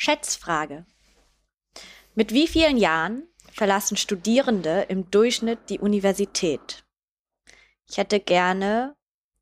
[0.00, 0.86] Schätzfrage.
[2.14, 6.84] Mit wie vielen Jahren verlassen Studierende im Durchschnitt die Universität?
[7.90, 8.94] Ich hätte gerne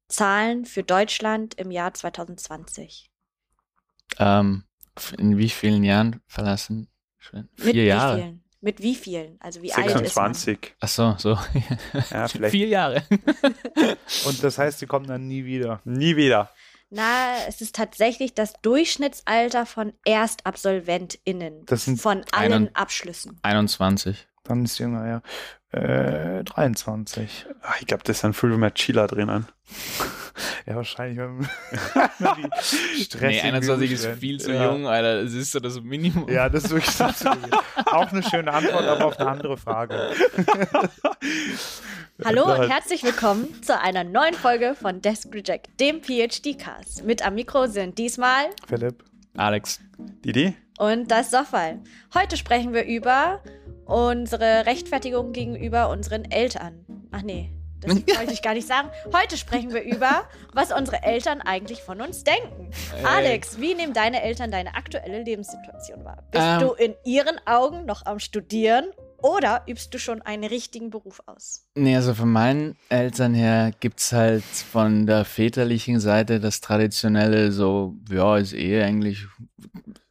[0.08, 3.11] Zahlen für Deutschland im Jahr 2020.
[4.19, 4.64] Ähm,
[5.19, 6.88] in wie vielen Jahren verlassen?
[7.18, 8.16] Vier Mit Jahre.
[8.16, 8.45] Wie vielen?
[8.62, 9.41] Mit wie vielen?
[9.43, 10.32] Also wie alt ist man?
[10.32, 10.75] 26.
[10.80, 11.38] Ach so, so.
[12.11, 12.52] Ja, vielleicht.
[12.52, 13.02] Vier Jahre.
[14.25, 15.82] Und das heißt, sie kommen dann nie wieder.
[15.84, 16.50] Nie wieder.
[16.91, 21.67] Na, es ist tatsächlich das Durchschnittsalter von ErstabsolventInnen.
[21.67, 23.39] Das sind von allen Abschlüssen.
[23.43, 24.29] 21.
[24.45, 25.22] Dann ist jünger, ja.
[25.76, 27.46] Äh, 23.
[27.61, 29.46] Ah, Ich glaube, das sind viel mehr Chiller drinnen.
[30.64, 31.18] Ja, wahrscheinlich.
[31.18, 31.39] wenn
[32.19, 34.64] Nee, stressigen 21 ist viel zu ja.
[34.72, 35.22] jung, Alter.
[35.25, 36.31] Das ist so das Minimum.
[36.31, 37.31] Ja, das ist wirklich so zu
[37.86, 40.12] Auch eine schöne Antwort, aber auf eine andere Frage.
[42.25, 47.05] Hallo und herzlich willkommen zu einer neuen Folge von Desk Reject, dem PhD-Cast.
[47.05, 49.05] Mit am Mikro sind diesmal Philipp.
[49.36, 49.81] Alex.
[50.25, 50.55] Didi?
[50.78, 51.81] und das Soffal.
[52.14, 53.41] Heute sprechen wir über
[53.87, 56.84] unsere Rechtfertigung gegenüber unseren Eltern.
[57.12, 58.91] Ach nee, das wollte ich gar nicht sagen.
[59.12, 62.70] Heute sprechen wir über, was unsere Eltern eigentlich von uns denken.
[63.05, 66.25] Alex, wie nehmen deine Eltern deine aktuelle Lebenssituation wahr?
[66.31, 66.61] Bist Ähm.
[66.61, 68.87] du in ihren Augen noch am Studieren
[69.19, 71.64] oder übst du schon einen richtigen Beruf aus?
[71.75, 77.95] Nee, also von meinen Eltern her gibt's halt von der väterlichen Seite das traditionelle so,
[78.11, 79.27] ja, ist eh eigentlich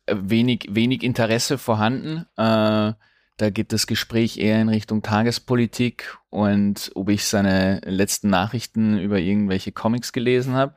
[0.10, 2.26] wenig, wenig Interesse vorhanden.
[2.38, 2.94] Äh,
[3.38, 9.20] da geht das Gespräch eher in Richtung Tagespolitik und ob ich seine letzten Nachrichten über
[9.20, 10.76] irgendwelche Comics gelesen habe.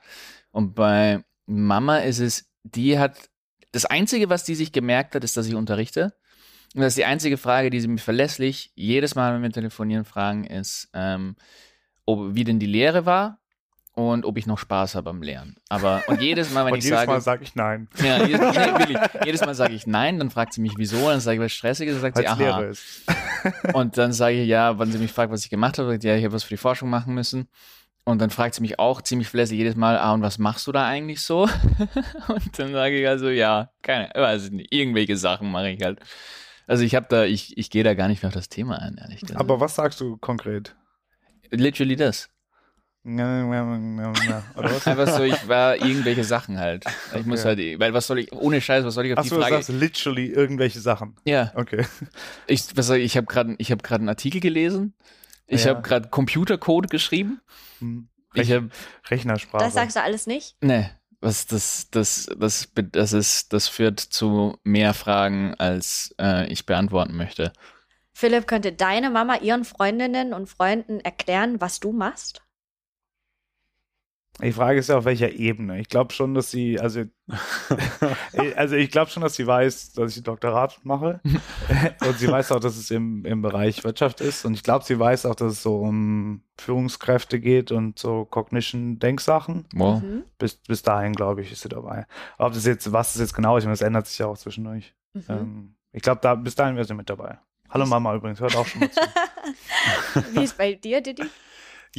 [0.50, 3.30] Und bei Mama ist es, die hat,
[3.72, 6.14] das Einzige, was die sich gemerkt hat, ist, dass ich unterrichte.
[6.74, 10.04] Und das ist die einzige Frage, die sie mir verlässlich jedes Mal, wenn wir telefonieren,
[10.04, 11.36] fragen, ist, ähm,
[12.04, 13.40] ob, wie denn die Lehre war
[13.98, 15.56] und ob ich noch Spaß habe am Lernen.
[15.68, 18.40] Aber und jedes Mal, wenn Und ich jedes sage, Mal sage ich nein, ja, jedes,
[18.40, 21.42] nee, wirklich, jedes Mal sage ich nein, dann fragt sie mich wieso, dann sage ich
[21.42, 22.60] was Stressiges, dann sagt weil sie aha.
[22.60, 23.02] Ist.
[23.74, 26.08] Und dann sage ich ja, wenn sie mich fragt, was ich gemacht habe, sagt sie,
[26.08, 27.48] ja, ich habe was für die Forschung machen müssen.
[28.04, 30.72] Und dann fragt sie mich auch ziemlich verlässlich jedes Mal, ah, und was machst du
[30.72, 31.42] da eigentlich so?
[32.28, 35.98] und dann sage ich also, ja, keine, ich nicht, irgendwelche Sachen mache ich halt.
[36.68, 38.96] Also ich habe da, ich, ich gehe da gar nicht mehr auf das Thema ein,
[38.96, 39.40] ehrlich gesagt.
[39.40, 40.76] Aber was sagst du konkret?
[41.50, 42.30] literally das.
[43.04, 44.86] Oder was?
[44.86, 46.84] Einfach so, ich war irgendwelche Sachen halt.
[47.18, 49.36] Ich muss halt, weil was soll ich, ohne Scheiß, was soll ich auf die Achso,
[49.36, 49.54] du Frage?
[49.56, 51.16] sagst literally irgendwelche Sachen.
[51.24, 51.86] Ja, Okay.
[52.46, 54.94] ich, was soll ich, ich habe gerade, ich habe gerade einen Artikel gelesen.
[55.46, 55.70] Ich Ja.
[55.70, 57.40] habe gerade Computercode geschrieben.
[57.78, 58.08] Hm.
[58.34, 58.68] Ich habe
[59.08, 59.64] Rechnersprache.
[59.64, 60.62] Das sagst du alles nicht?
[60.62, 66.46] Ne, was das, das, das, be- das ist, das führt zu mehr Fragen, als äh,
[66.52, 67.52] ich beantworten möchte.
[68.12, 72.42] Philipp, könnte deine Mama ihren Freundinnen und Freunden erklären, was du machst?
[74.40, 75.80] Die Frage ist ja auf welcher Ebene.
[75.80, 77.04] Ich glaube schon, dass sie, also,
[78.56, 81.20] also ich glaube schon, dass sie weiß, dass ich Doktorat mache.
[82.06, 84.44] Und sie weiß auch, dass es im, im Bereich Wirtschaft ist.
[84.44, 89.66] Und ich glaube, sie weiß auch, dass es so um Führungskräfte geht und so Cognition-Denksachen.
[89.74, 90.02] Wow.
[90.02, 90.24] Mhm.
[90.38, 92.06] Bis, bis dahin, glaube ich, ist sie dabei.
[92.38, 94.38] Ob das jetzt, was das jetzt genau ist, ich meine, das ändert sich ja auch
[94.38, 94.94] zwischendurch.
[95.14, 95.24] Mhm.
[95.28, 97.38] Ähm, ich glaube, da, bis dahin wäre sie mit dabei.
[97.70, 99.00] Hallo Mama übrigens, hört auch schon mal zu.
[100.32, 101.24] Wie ist bei dir, Didi?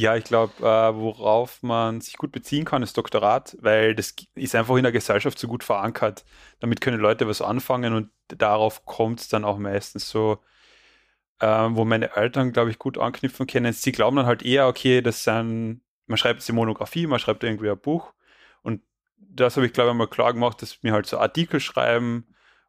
[0.00, 4.54] Ja, ich glaube, äh, worauf man sich gut beziehen kann, ist Doktorat, weil das ist
[4.54, 6.24] einfach in der Gesellschaft so gut verankert.
[6.58, 10.38] Damit können Leute was anfangen und darauf kommt es dann auch meistens so,
[11.42, 13.74] ähm, wo meine Eltern, glaube ich, gut anknüpfen können.
[13.74, 17.44] Sie glauben dann halt eher, okay, das sind, man schreibt jetzt die Monographie, man schreibt
[17.44, 18.14] irgendwie ein Buch
[18.62, 18.80] und
[19.18, 22.26] das habe ich, glaube ich, mal klar gemacht, dass wir halt so Artikel schreiben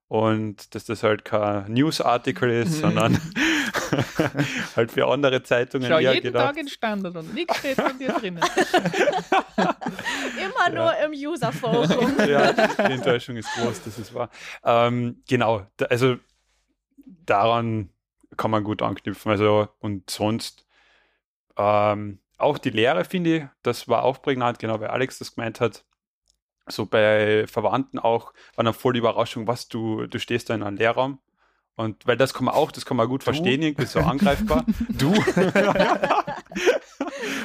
[0.10, 3.18] und dass das halt kein News-Artikel ist, sondern
[4.76, 6.58] halt für andere Zeitungen eher gedacht.
[6.58, 8.44] in Standard und nichts steht von dir drinnen.
[9.58, 12.18] Immer nur im User-Forum.
[12.20, 14.30] ja, die Enttäuschung ist groß, das ist wahr.
[14.64, 16.18] Ähm, genau, da, also
[17.06, 17.90] daran
[18.38, 19.32] kann man gut anknüpfen.
[19.32, 20.66] Also und sonst
[21.58, 25.60] ähm, auch die Lehre, finde ich, das war auch prägnant, genau, weil Alex das gemeint
[25.60, 25.86] hat.
[26.68, 30.64] So bei Verwandten auch war dann voll die Überraschung, was du, du stehst da in
[30.64, 31.20] einem Lehrraum.
[31.82, 34.64] Und weil das kann man auch, das kann man gut verstehen, irgendwie so angreifbar.
[34.90, 35.12] du.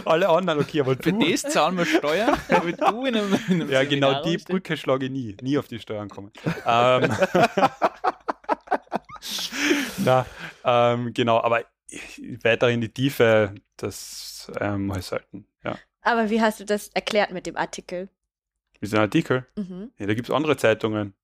[0.04, 1.18] Alle anderen, okay, aber Für du.
[1.18, 4.48] das zahlen wir Steuern, damit du in einem, in einem Ja, genau die stehst.
[4.48, 5.36] Brücke schlage ich nie.
[5.40, 6.30] Nie auf die Steuern kommen.
[6.66, 7.10] ähm,
[10.04, 10.26] Na,
[10.64, 11.64] ähm, genau, aber
[12.42, 15.46] weiter in die Tiefe, das ähm, mal selten.
[15.64, 15.78] Ja.
[16.02, 18.08] Aber wie hast du das erklärt mit dem Artikel?
[18.82, 19.46] So ein Artikel.
[19.56, 19.90] Mhm.
[19.98, 21.14] Ja, da gibt es andere Zeitungen.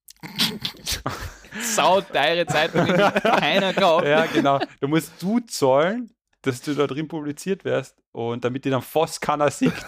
[1.74, 2.92] Sau teure Zeitung, die
[3.22, 4.06] keiner kauft.
[4.06, 4.58] Ja, genau.
[4.80, 6.10] Da musst du zahlen,
[6.42, 8.82] dass du da drin publiziert wärst und damit die dann
[9.20, 9.72] keiner sieht.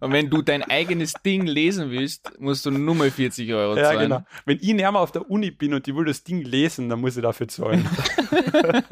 [0.00, 3.84] Und wenn du dein eigenes Ding lesen willst, musst du nur mal 40 Euro ja,
[3.84, 4.00] zahlen.
[4.00, 4.22] genau.
[4.44, 7.00] Wenn ich näher mal auf der Uni bin und die will das Ding lesen, dann
[7.00, 7.88] muss ich dafür zahlen.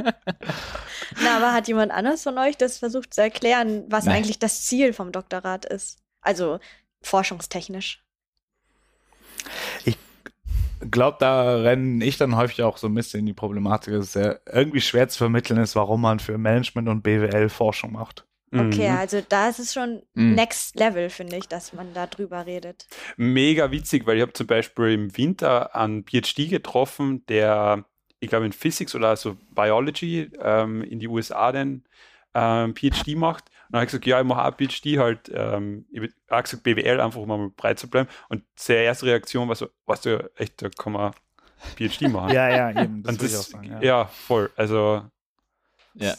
[1.22, 4.16] Na, aber hat jemand anders von euch das versucht zu erklären, was Nein.
[4.16, 5.98] eigentlich das Ziel vom Doktorat ist?
[6.22, 6.60] Also
[7.02, 8.02] forschungstechnisch.
[10.90, 14.14] Glaube, da renne ich dann häufig auch so ein bisschen in die Problematik, dass es
[14.14, 18.26] ja irgendwie schwer zu vermitteln ist, warum man für Management und BWL Forschung macht.
[18.54, 18.96] Okay, Mhm.
[18.98, 20.34] also da ist es schon Mhm.
[20.34, 22.86] next level, finde ich, dass man da drüber redet.
[23.16, 27.86] Mega witzig, weil ich habe zum Beispiel im Winter einen PhD getroffen, der,
[28.20, 31.84] ich glaube in Physics oder also Biology ähm, in die USA den
[32.34, 33.44] ähm, PhD macht.
[33.44, 36.42] Und dann habe ich gesagt, ja, ich mache auch PhD halt, ähm, ich habe auch
[36.42, 38.08] gesagt BWL, einfach um mal breit zu bleiben.
[38.28, 41.12] Und seine erste Reaktion war so, weißt du, echt, da kann man
[41.76, 42.32] PhD machen.
[42.32, 43.02] Ja, ja, eben.
[43.02, 43.72] Das Und will ich auch das, sagen.
[43.72, 43.80] ja.
[43.82, 44.04] Ja.
[44.06, 44.50] voll.
[44.56, 45.04] Also.
[45.94, 46.14] Ja.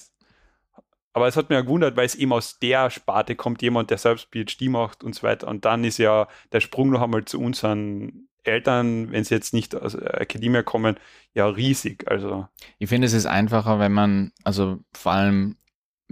[1.16, 4.00] Aber es hat mir ja gewundert, weil es eben aus der Sparte kommt, jemand, der
[4.00, 5.48] selbst PhD macht und so weiter.
[5.48, 9.76] Und dann ist ja der Sprung noch einmal zu unseren Eltern, wenn sie jetzt nicht
[9.76, 10.98] aus der Akademie kommen,
[11.34, 12.10] ja riesig.
[12.10, 12.48] Also,
[12.80, 15.56] Ich finde, es ist einfacher, wenn man, also vor allem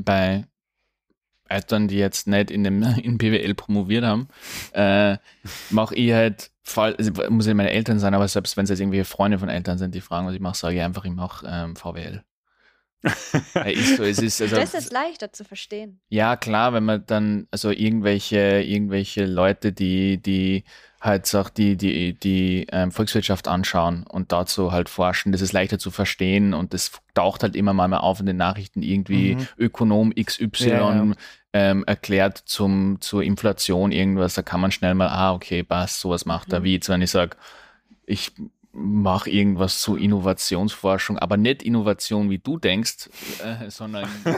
[0.04, 0.46] bei
[1.48, 4.28] Eltern, die jetzt nicht in dem in BWL promoviert haben,
[4.74, 5.18] äh,
[5.70, 8.80] mache ich halt, voll, also muss ja meine Eltern sein, aber selbst wenn es jetzt
[8.80, 11.46] irgendwelche Freunde von Eltern sind, die fragen, was ich mache, sage ich einfach, ich mache
[11.50, 12.24] ähm, VWL.
[13.56, 16.00] Ja, ist so, es ist, also, das ist leichter zu verstehen.
[16.10, 20.64] ja, klar, wenn man dann, also irgendwelche, irgendwelche Leute, die, die
[21.00, 25.52] halt so auch die, die, die ähm, Volkswirtschaft anschauen und dazu halt forschen, das ist
[25.52, 29.36] leichter zu verstehen und das taucht halt immer mal mal auf in den Nachrichten irgendwie
[29.36, 29.48] Mhm.
[29.58, 31.12] Ökonom XY Ja, ja.
[31.54, 36.26] Ähm, erklärt zum, zur Inflation irgendwas, da kann man schnell mal, ah, okay, passt, sowas
[36.26, 36.64] macht er, Mhm.
[36.66, 37.36] wie jetzt, wenn ich sage,
[38.06, 38.32] ich
[38.74, 43.10] mache irgendwas zu Innovationsforschung, aber nicht Innovation, wie du denkst,
[43.44, 44.08] äh, sondern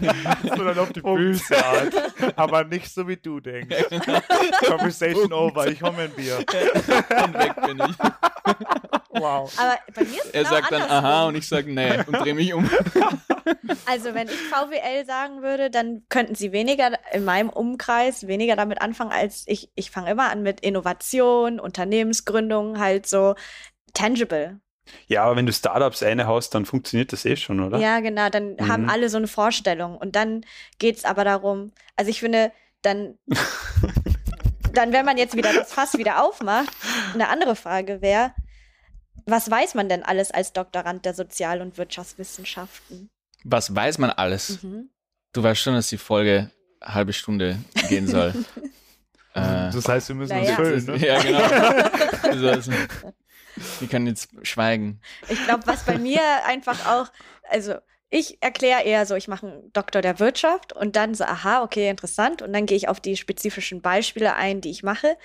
[0.00, 0.36] ja.
[0.42, 1.94] Sondern auf die Füße halt.
[2.36, 3.74] Aber nicht so wie du denkst.
[4.66, 6.38] Conversation over, ich hole mir ein Bier.
[7.24, 7.96] und weg bin ich.
[9.14, 9.52] Wow.
[9.56, 11.04] Aber bei mir ist es Er genau sagt dann andersrum.
[11.04, 12.68] aha und ich sage nee und drehe mich um.
[13.86, 18.80] Also wenn ich VWL sagen würde, dann könnten sie weniger in meinem Umkreis weniger damit
[18.80, 19.70] anfangen als ich.
[19.74, 23.34] Ich fange immer an mit Innovation, Unternehmensgründung, halt so
[23.92, 24.60] tangible.
[25.06, 27.78] ja, aber wenn du Startups reinhaust, dann funktioniert das eh schon, oder?
[27.78, 28.68] Ja, genau, dann Mhm.
[28.68, 29.96] haben alle so eine Vorstellung.
[29.98, 30.44] Und dann
[30.78, 32.50] geht es aber darum, also ich finde,
[32.82, 33.18] dann,
[34.72, 36.70] dann, wenn man jetzt wieder das Fass wieder aufmacht,
[37.12, 38.32] eine andere Frage wäre,
[39.26, 43.08] was weiß man denn alles als Doktorand der Sozial- und Wirtschaftswissenschaften?
[43.44, 44.62] Was weiß man alles?
[44.62, 44.90] Mhm.
[45.32, 46.50] Du weißt schon, dass die Folge
[46.80, 48.32] eine halbe Stunde gehen soll.
[49.34, 50.56] äh, Das heißt, wir müssen Naja.
[50.56, 50.96] uns füllen, ne?
[51.06, 52.28] Ja, genau.
[52.28, 52.72] Also,
[53.80, 55.00] ich kann jetzt schweigen.
[55.28, 57.08] Ich glaube, was bei mir einfach auch,
[57.50, 57.74] also
[58.16, 61.90] ich erkläre eher so, ich mache einen Doktor der Wirtschaft und dann so, aha, okay,
[61.90, 62.42] interessant.
[62.42, 65.16] Und dann gehe ich auf die spezifischen Beispiele ein, die ich mache.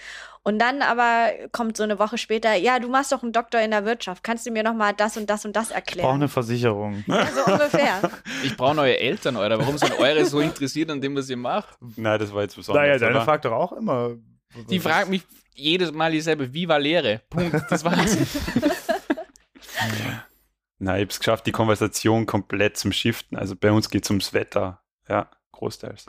[0.41, 3.69] Und dann aber kommt so eine Woche später, ja, du machst doch einen Doktor in
[3.69, 4.23] der Wirtschaft.
[4.23, 6.15] Kannst du mir noch mal das und das und das Ich brauche erklären?
[6.15, 7.03] eine Versicherung.
[7.05, 8.01] Ja, so ungefähr.
[8.43, 9.59] Ich brauche neue Eltern, Alter.
[9.59, 11.77] Warum sind eure so interessiert an dem, was ihr macht?
[11.95, 14.15] Nein, das war jetzt was Naja, deine fragt doch auch immer.
[14.67, 15.21] Die fragen mich
[15.53, 17.21] jedes Mal dieselbe, wie war Lehre?
[17.29, 17.55] Punkt.
[17.69, 18.17] Das war's.
[20.79, 23.37] Nein, ich habe es geschafft, die Konversation komplett zum Shiften.
[23.37, 24.79] Also bei uns geht es ums Wetter.
[25.07, 26.05] Ja, großteils.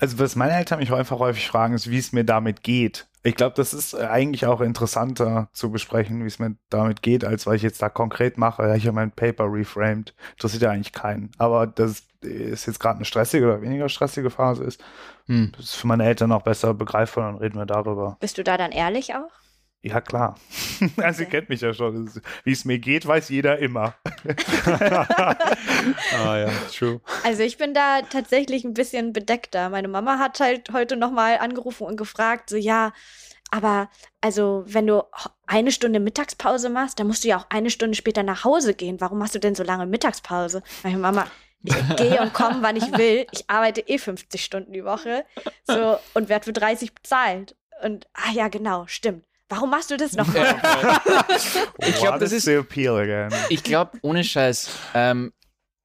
[0.00, 3.06] Also was meine Eltern mich einfach häufig fragen, ist, wie es mir damit geht.
[3.22, 7.24] Ich glaube, das ist äh, eigentlich auch interessanter zu besprechen, wie es mir damit geht,
[7.24, 8.62] als weil ich jetzt da konkret mache.
[8.62, 10.14] Ja, ich habe mein Paper reframed.
[10.32, 11.30] Interessiert ja eigentlich keinen.
[11.38, 14.82] Aber das ist jetzt gerade eine stressige oder weniger stressige Phase ist,
[15.26, 15.52] Hm.
[15.56, 18.16] das ist für meine Eltern auch besser begreifbar, dann reden wir darüber.
[18.20, 19.30] Bist du da dann ehrlich auch?
[19.84, 20.36] Ja, klar.
[20.96, 21.36] Also ihr Okay.
[21.38, 22.10] kennt mich ja schon.
[22.44, 23.94] Wie es mir geht, weiß jeder immer.
[26.16, 27.00] Ah ja, true.
[27.22, 29.68] Also ich bin da tatsächlich ein bisschen bedeckter.
[29.68, 32.92] Meine Mama hat halt heute noch mal angerufen und gefragt, so ja,
[33.50, 33.90] aber
[34.22, 35.02] also wenn du
[35.46, 39.00] eine Stunde Mittagspause machst, dann musst du ja auch eine Stunde später nach Hause gehen.
[39.00, 40.62] Warum machst du denn so lange Mittagspause?
[40.82, 41.26] Meine Mama,
[41.62, 43.26] ich gehe und komme, wann ich will.
[43.32, 45.24] Ich arbeite eh 50 Stunden die Woche
[45.66, 47.54] so und werde für 30 bezahlt.
[47.82, 49.24] Und ah ja, genau, stimmt.
[49.54, 50.26] Warum machst du das noch?
[50.34, 50.56] mal?
[51.78, 52.44] Ich glaub, das ist-.
[53.50, 55.32] Ich glaube, ohne Scheiß, ähm,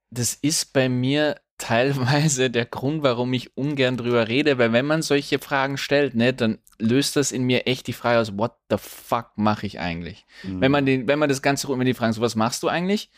[0.09, 5.03] das ist bei mir teilweise der Grund, warum ich ungern drüber rede, weil wenn man
[5.03, 8.77] solche Fragen stellt, ne, dann löst das in mir echt die Frage aus, what the
[8.79, 10.25] fuck mache ich eigentlich?
[10.41, 10.61] Mhm.
[10.61, 13.11] Wenn man den, wenn man das Ganze, wenn die fragen, so was machst du eigentlich?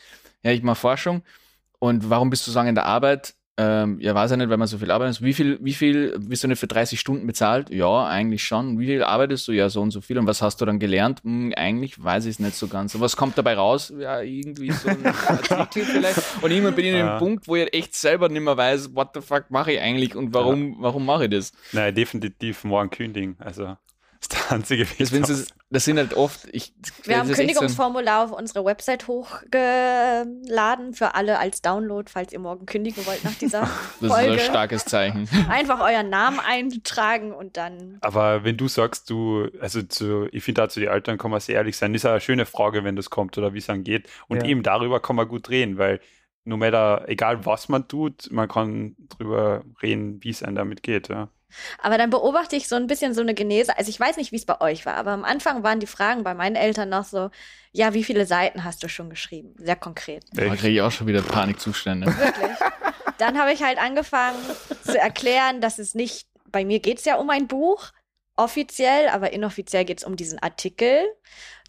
[0.44, 1.24] Ja, ich mache Forschung.
[1.80, 3.36] Und warum bist du so lange in der Arbeit?
[3.62, 5.22] Ähm, ja, weiß ich nicht, weil man so viel arbeitet.
[5.22, 7.70] Wie viel, wie viel bist du nicht für 30 Stunden bezahlt?
[7.70, 8.80] Ja, eigentlich schon.
[8.80, 9.52] Wie viel arbeitest du?
[9.52, 10.18] Ja, so und so viel.
[10.18, 11.22] Und was hast du dann gelernt?
[11.24, 12.96] Hm, eigentlich weiß ich es nicht so ganz.
[12.96, 13.94] Und was kommt dabei raus?
[13.96, 16.20] Ja, irgendwie so ein Artikel vielleicht.
[16.42, 19.10] Und irgendwann bin ich in einem Punkt, wo ich echt selber nicht mehr weiß, what
[19.14, 20.76] the fuck mache ich eigentlich und warum, ja.
[20.80, 21.52] warum mache ich das?
[21.72, 23.36] Nein, definitiv morgen kündigen.
[23.38, 23.78] Also
[24.22, 24.98] ist der einzige Weg.
[25.00, 26.48] Das, das sind halt oft.
[26.52, 26.74] Ich,
[27.04, 32.68] Wir haben ein Kündigungsformular auf unsere Website hochgeladen für alle als Download, falls ihr morgen
[32.68, 34.28] kündigen wollt nach dieser das Folge.
[34.28, 35.28] Das ist ein starkes Zeichen.
[35.50, 37.98] Einfach euren Namen eintragen und dann.
[38.02, 41.40] Aber wenn du sagst, du, also zu, ich finde da zu den Eltern kann man
[41.40, 44.08] sehr ehrlich sein, ist eine schöne Frage, wenn das kommt oder wie es dann geht.
[44.28, 44.46] Und ja.
[44.46, 46.00] eben darüber kann man gut reden, weil
[46.44, 51.10] no matter, egal was man tut, man kann drüber reden, wie es einem damit geht.
[51.10, 51.30] Ja.
[51.82, 53.78] Aber dann beobachte ich so ein bisschen so eine Genese.
[53.78, 56.24] Also ich weiß nicht, wie es bei euch war, aber am Anfang waren die Fragen
[56.24, 57.30] bei meinen Eltern noch so,
[57.72, 59.56] ja, wie viele Seiten hast du schon geschrieben?
[59.58, 60.26] Sehr konkret.
[60.34, 62.08] Da kriege ich auch schon wieder Panikzustände.
[62.08, 62.58] Wirklich.
[63.18, 64.40] Dann habe ich halt angefangen
[64.84, 67.92] zu erklären, dass es nicht, bei mir geht es ja um ein Buch,
[68.36, 71.06] offiziell, aber inoffiziell geht es um diesen Artikel.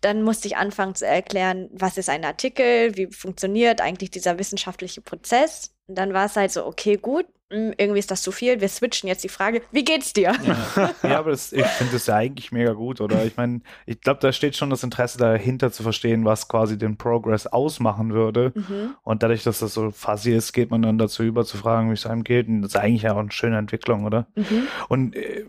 [0.00, 5.00] Dann musste ich anfangen zu erklären, was ist ein Artikel, wie funktioniert eigentlich dieser wissenschaftliche
[5.00, 5.74] Prozess.
[5.86, 9.08] Und dann war es halt so, okay, gut, irgendwie ist das zu viel, wir switchen
[9.08, 10.34] jetzt die Frage, wie geht's dir?
[10.42, 13.24] Ja, ja aber das, ich finde das ja eigentlich mega gut, oder?
[13.24, 16.96] Ich meine, ich glaube, da steht schon das Interesse dahinter zu verstehen, was quasi den
[16.96, 18.52] Progress ausmachen würde.
[18.54, 18.94] Mhm.
[19.02, 21.94] Und dadurch, dass das so fuzzy ist, geht man dann dazu über zu fragen, wie
[21.94, 22.48] es einem geht.
[22.48, 24.26] Und das ist eigentlich ja auch eine schöne Entwicklung, oder?
[24.34, 24.66] Mhm.
[24.88, 25.44] Und äh,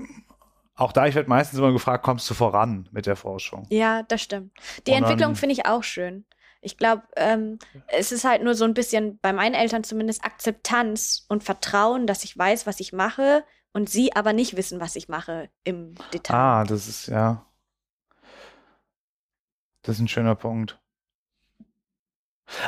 [0.75, 3.65] auch da, ich werde meistens immer gefragt, kommst du voran mit der Forschung?
[3.69, 4.51] Ja, das stimmt.
[4.88, 6.25] Die Und Entwicklung finde ich auch schön.
[6.63, 11.25] Ich glaube, ähm, es ist halt nur so ein bisschen bei meinen Eltern zumindest Akzeptanz
[11.27, 13.43] und Vertrauen, dass ich weiß, was ich mache
[13.74, 16.36] und sie aber nicht wissen, was ich mache im Detail.
[16.36, 17.46] Ah, das ist ja.
[19.82, 20.79] Das ist ein schöner Punkt.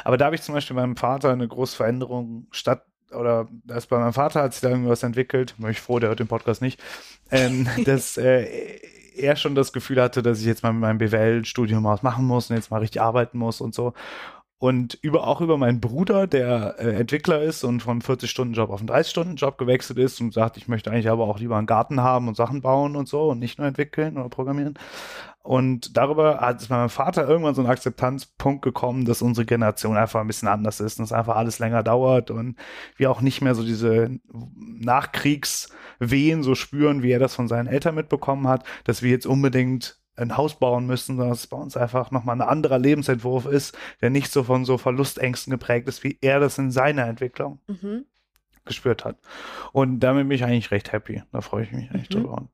[0.03, 3.97] Aber da habe ich zum Beispiel beim Vater eine große Veränderung statt oder erst bei
[3.97, 6.81] meinem Vater hat sich da irgendwas entwickelt, bin ich froh, der hört den Podcast nicht,
[7.31, 8.79] ähm, dass äh,
[9.17, 12.49] er schon das Gefühl hatte, dass ich jetzt mal mit meinem BWL-Studium was machen muss
[12.49, 13.93] und jetzt mal richtig arbeiten muss und so.
[14.57, 18.89] Und über, auch über meinen Bruder, der äh, Entwickler ist und vom 40-Stunden-Job auf einen
[18.89, 22.37] 30-Stunden-Job gewechselt ist und sagt, ich möchte eigentlich aber auch lieber einen Garten haben und
[22.37, 24.75] Sachen bauen und so und nicht nur entwickeln oder programmieren.
[25.45, 29.95] Und darüber hat es bei meinem Vater irgendwann so ein Akzeptanzpunkt gekommen, dass unsere Generation
[29.95, 32.55] einfach ein bisschen anders ist und es einfach alles länger dauert und
[32.97, 37.93] wir auch nicht mehr so diese Nachkriegswehen so spüren, wie er das von seinen Eltern
[37.93, 41.77] mitbekommen hat, dass wir jetzt unbedingt ein Haus bauen müssen, sondern dass es bei uns
[41.77, 46.17] einfach nochmal ein anderer Lebensentwurf ist, der nicht so von so Verlustängsten geprägt ist, wie
[46.21, 48.05] er das in seiner Entwicklung mhm.
[48.65, 49.19] gespürt hat.
[49.73, 51.21] Und damit bin ich eigentlich recht happy.
[51.31, 52.23] Da freue ich mich eigentlich mhm.
[52.23, 52.49] drüber.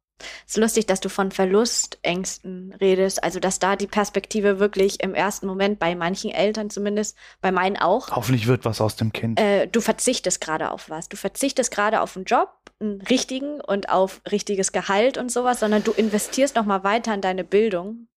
[0.45, 5.15] Es ist lustig, dass du von Verlustängsten redest, also dass da die Perspektive wirklich im
[5.15, 8.11] ersten Moment bei manchen Eltern zumindest, bei meinen auch.
[8.11, 9.39] Hoffentlich wird was aus dem Kind.
[9.39, 11.09] Äh, du verzichtest gerade auf was.
[11.09, 12.49] Du verzichtest gerade auf einen Job,
[12.79, 17.21] einen richtigen und auf richtiges Gehalt und sowas, sondern du investierst noch mal weiter in
[17.21, 18.07] deine Bildung.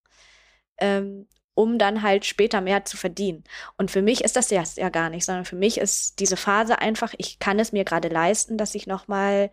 [0.78, 3.44] Ähm, um dann halt später mehr zu verdienen.
[3.78, 6.80] Und für mich ist das ja, ja gar nicht, sondern für mich ist diese Phase
[6.80, 9.52] einfach, ich kann es mir gerade leisten, dass ich noch mal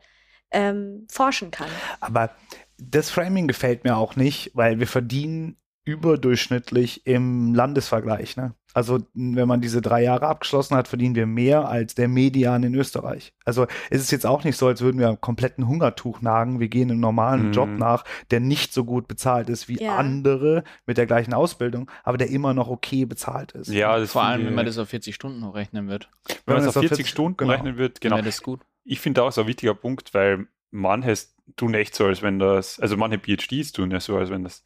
[0.52, 1.70] ähm, forschen kann.
[2.00, 2.32] Aber
[2.78, 8.38] das Framing gefällt mir auch nicht, weil wir verdienen überdurchschnittlich im Landesvergleich.
[8.38, 8.54] Ne?
[8.74, 12.76] Also wenn man diese drei Jahre abgeschlossen hat, verdienen wir mehr als der Median in
[12.76, 13.34] Österreich.
[13.46, 16.60] Also es ist jetzt auch nicht so, als würden wir am kompletten Hungertuch nagen.
[16.60, 17.54] Wir gehen einem normalen mhm.
[17.54, 19.96] Job nach, der nicht so gut bezahlt ist wie ja.
[19.96, 23.70] andere mit der gleichen Ausbildung, aber der immer noch okay bezahlt ist.
[23.70, 26.10] Ja, das vor allem, wenn man das auf 40 Stunden hochrechnen wird.
[26.28, 27.52] Wenn, wenn man das auf 40, 40 Stunden genau.
[27.52, 28.22] rechnen wird, genau.
[28.22, 31.16] das gut ich finde auch so ein wichtiger Punkt, weil manche
[31.56, 34.64] tun echt so, als wenn das, also manche PhDs tun ja so, als wenn das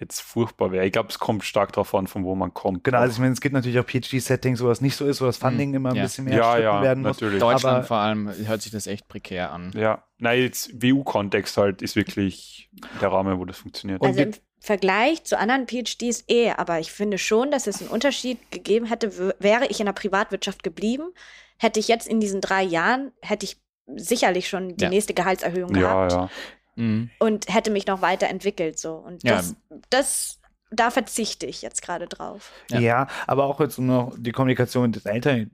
[0.00, 0.86] jetzt furchtbar wäre.
[0.86, 2.84] Ich glaube, es kommt stark darauf an, von wo man kommt.
[2.84, 5.26] Genau, also ich meine, es gibt natürlich auch PhD-Settings, wo das nicht so ist, wo
[5.26, 5.74] das Funding mhm.
[5.76, 6.02] immer ein ja.
[6.04, 7.20] bisschen mehr ja, ja, werden muss.
[7.20, 7.40] Natürlich.
[7.40, 9.72] Deutschland Aber, vor allem hört sich das echt prekär an.
[9.76, 14.02] Ja, nein, jetzt WU-Kontext halt ist wirklich der Rahmen, wo das funktioniert.
[14.02, 18.38] Also im Vergleich zu anderen PhDs eh, aber ich finde schon, dass es einen Unterschied
[18.50, 21.12] gegeben hätte, wäre ich in der Privatwirtschaft geblieben,
[21.60, 23.60] hätte ich jetzt in diesen drei Jahren, hätte ich
[23.94, 24.90] sicherlich schon die ja.
[24.90, 26.12] nächste Gehaltserhöhung gehabt.
[26.12, 26.30] Ja, ja.
[26.76, 27.10] Mhm.
[27.18, 28.78] Und hätte mich noch weiterentwickelt.
[28.78, 28.94] So.
[28.94, 29.54] Und das,
[29.90, 30.40] das,
[30.70, 32.50] da verzichte ich jetzt gerade drauf.
[32.70, 33.08] Ja.
[33.26, 35.50] aber auch jetzt noch die Kommunikation mit den Eltern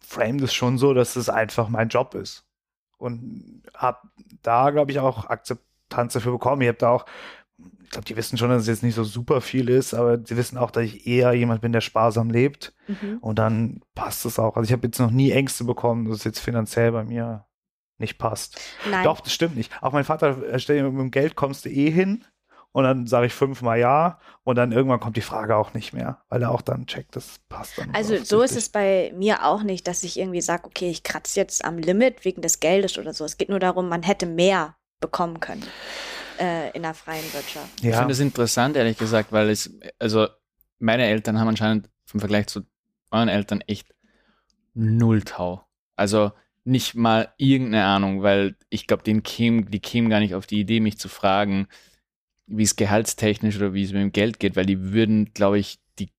[0.00, 2.44] frame das schon so, dass es einfach mein Job ist.
[2.98, 3.98] Und habe
[4.42, 6.62] da, glaube ich, auch Akzeptanz dafür bekommen.
[6.62, 7.06] Ich habe da auch
[7.90, 10.36] ich glaube, die wissen schon, dass es jetzt nicht so super viel ist, aber sie
[10.36, 12.72] wissen auch, dass ich eher jemand bin, der sparsam lebt.
[12.86, 13.18] Mhm.
[13.20, 14.54] Und dann passt es auch.
[14.54, 17.46] Also ich habe jetzt noch nie Ängste bekommen, dass es jetzt finanziell bei mir
[17.98, 18.60] nicht passt.
[18.88, 19.02] Nein.
[19.02, 19.72] Doch, das stimmt nicht.
[19.82, 22.24] Auch mein Vater stellt mit dem Geld kommst du eh hin.
[22.70, 26.22] und dann sage ich fünfmal ja und dann irgendwann kommt die Frage auch nicht mehr,
[26.28, 27.92] weil er auch dann checkt, das passt dann.
[27.92, 31.40] Also so ist es bei mir auch nicht, dass ich irgendwie sage, okay, ich kratze
[31.40, 33.24] jetzt am Limit wegen des Geldes oder so.
[33.24, 35.64] Es geht nur darum, man hätte mehr bekommen können
[36.40, 37.82] äh, in der freien Wirtschaft.
[37.82, 37.90] Ja.
[37.90, 40.28] Ich finde es interessant, ehrlich gesagt, weil es, also
[40.78, 42.62] meine Eltern haben anscheinend im Vergleich zu
[43.10, 43.94] euren Eltern echt
[44.74, 45.64] null Tau.
[45.96, 46.32] Also
[46.64, 50.98] nicht mal irgendeine Ahnung, weil ich glaube, die kämen gar nicht auf die Idee, mich
[50.98, 51.68] zu fragen,
[52.46, 55.78] wie es gehaltstechnisch oder wie es mit dem Geld geht, weil die würden, glaube ich,
[55.98, 56.10] die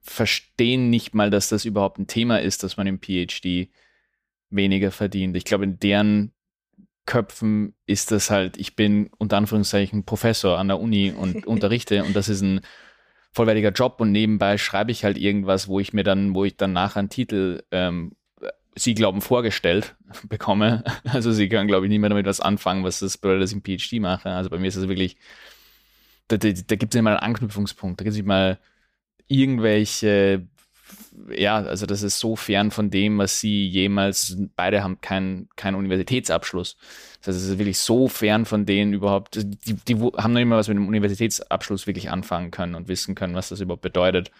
[0.00, 3.70] verstehen nicht mal, dass das überhaupt ein Thema ist, dass man im PhD
[4.50, 5.36] weniger verdient.
[5.36, 6.32] Ich glaube, in deren
[7.06, 12.14] Köpfen ist das halt, ich bin unter Anführungszeichen Professor an der Uni und unterrichte und
[12.14, 12.60] das ist ein
[13.32, 16.72] vollwertiger Job und nebenbei schreibe ich halt irgendwas, wo ich mir dann, wo ich dann
[16.72, 18.12] nachher einen Titel ähm,
[18.74, 19.96] sie glauben vorgestellt
[20.28, 20.84] bekomme.
[21.04, 23.56] Also sie können, glaube ich, nicht mehr damit was anfangen, was das bedeutet, dass ich
[23.56, 24.30] einen PhD mache.
[24.30, 25.16] Also bei mir ist es wirklich,
[26.28, 28.58] da, da, da gibt es nicht mal einen Anknüpfungspunkt, da gibt es nicht mal
[29.28, 30.46] irgendwelche,
[31.34, 35.74] ja, also das ist so fern von dem, was sie jemals, beide haben keinen keinen
[35.76, 36.76] Universitätsabschluss.
[37.18, 40.56] Das heißt, es ist wirklich so fern von denen überhaupt, die, die haben noch immer
[40.56, 44.30] was mit dem Universitätsabschluss wirklich anfangen können und wissen können, was das überhaupt bedeutet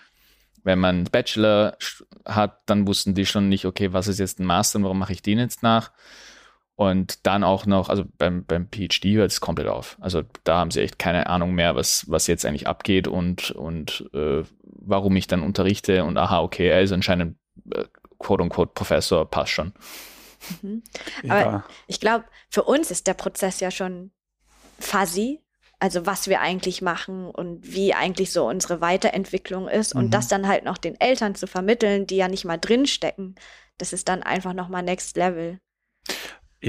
[0.65, 1.77] wenn man Bachelor
[2.25, 5.13] hat, dann wussten die schon nicht, okay, was ist jetzt ein Master und warum mache
[5.13, 5.91] ich den jetzt nach?
[6.75, 9.97] Und dann auch noch, also beim, beim PhD hört es komplett auf.
[10.01, 14.09] Also da haben sie echt keine Ahnung mehr, was, was jetzt eigentlich abgeht und, und
[14.15, 17.37] äh, warum ich dann unterrichte und aha, okay, er ist anscheinend
[17.71, 17.85] äh,
[18.19, 19.73] quote-unquote Professor, passt schon.
[20.63, 20.83] Mhm.
[21.25, 21.65] Aber ja.
[21.87, 24.11] ich glaube, für uns ist der Prozess ja schon
[24.79, 25.41] fuzzy,
[25.79, 30.11] also was wir eigentlich machen und wie eigentlich so unsere Weiterentwicklung ist und mhm.
[30.11, 33.35] das dann halt noch den Eltern zu vermitteln, die ja nicht mal drinstecken,
[33.79, 35.59] das ist dann einfach nochmal Next Level.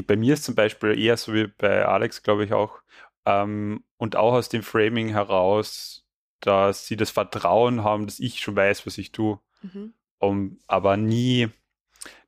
[0.01, 2.81] Bei mir ist zum Beispiel eher so wie bei Alex, glaube ich auch,
[3.25, 6.05] ähm, und auch aus dem Framing heraus,
[6.39, 9.93] dass sie das Vertrauen haben, dass ich schon weiß, was ich tue, mhm.
[10.19, 11.49] um, aber nie,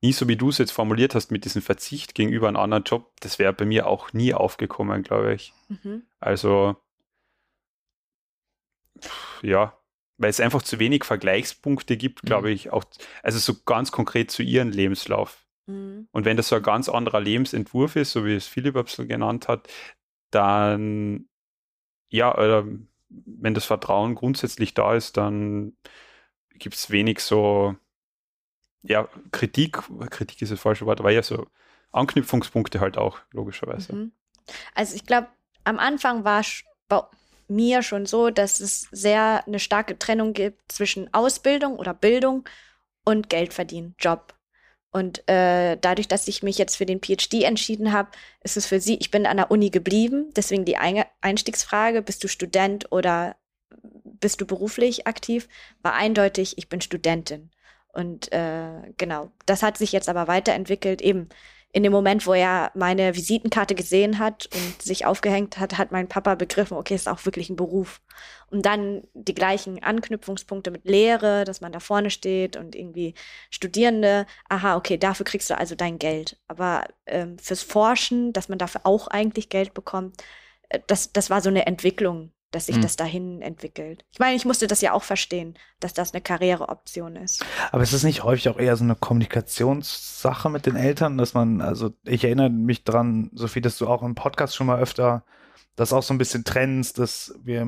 [0.02, 3.12] nie so wie du es jetzt formuliert hast mit diesem Verzicht gegenüber einem anderen Job,
[3.20, 5.54] das wäre bei mir auch nie aufgekommen, glaube ich.
[5.68, 6.04] Mhm.
[6.20, 6.78] Also
[9.42, 9.78] ja,
[10.18, 12.28] weil es einfach zu wenig Vergleichspunkte gibt, mhm.
[12.28, 12.86] glaube ich, auch,
[13.24, 15.45] also so ganz konkret zu ihrem Lebenslauf.
[15.68, 16.08] Mhm.
[16.12, 19.48] Und wenn das so ein ganz anderer Lebensentwurf ist, so wie es Philipp so genannt
[19.48, 19.68] hat,
[20.32, 21.28] dann
[22.10, 22.66] ja, oder
[23.10, 25.76] wenn das Vertrauen grundsätzlich da ist, dann
[26.54, 27.76] gibt es wenig so,
[28.84, 31.48] ja, Kritik, Kritik ist das falsche Wort, aber ja, so
[31.92, 33.96] Anknüpfungspunkte halt auch, logischerweise.
[33.96, 34.12] Mhm.
[34.74, 35.28] Also ich glaube,
[35.64, 36.44] am Anfang war
[37.48, 42.48] mir schon so, dass es sehr eine starke Trennung gibt zwischen Ausbildung oder Bildung
[43.04, 44.35] und Geld verdienen, Job.
[44.96, 48.12] Und äh, dadurch, dass ich mich jetzt für den PhD entschieden habe,
[48.46, 50.32] ist es für sie, ich bin an der Uni geblieben.
[50.38, 53.36] Deswegen die Einstiegsfrage, bist du Student oder
[54.06, 55.50] bist du beruflich aktiv,
[55.82, 57.52] war eindeutig, ich bin Studentin.
[57.92, 61.28] Und äh, genau, das hat sich jetzt aber weiterentwickelt, eben
[61.76, 66.08] in dem Moment, wo er meine Visitenkarte gesehen hat und sich aufgehängt hat, hat mein
[66.08, 68.00] Papa begriffen, okay, ist auch wirklich ein Beruf.
[68.50, 73.14] Und dann die gleichen Anknüpfungspunkte mit Lehre, dass man da vorne steht und irgendwie
[73.50, 76.38] Studierende, aha, okay, dafür kriegst du also dein Geld.
[76.48, 80.24] Aber ähm, fürs Forschen, dass man dafür auch eigentlich Geld bekommt,
[80.70, 82.82] äh, das, das war so eine Entwicklung, dass sich mhm.
[82.82, 84.06] das dahin entwickelt.
[84.12, 87.46] Ich meine, ich musste das ja auch verstehen, dass das eine Karriereoption ist.
[87.72, 91.62] Aber ist es nicht häufig auch eher so eine Kommunikationssache mit den Eltern, dass man,
[91.62, 95.24] also ich erinnere mich dran, Sophie, dass du auch im Podcast schon mal öfter
[95.76, 97.68] das auch so ein bisschen trennst, dass wir,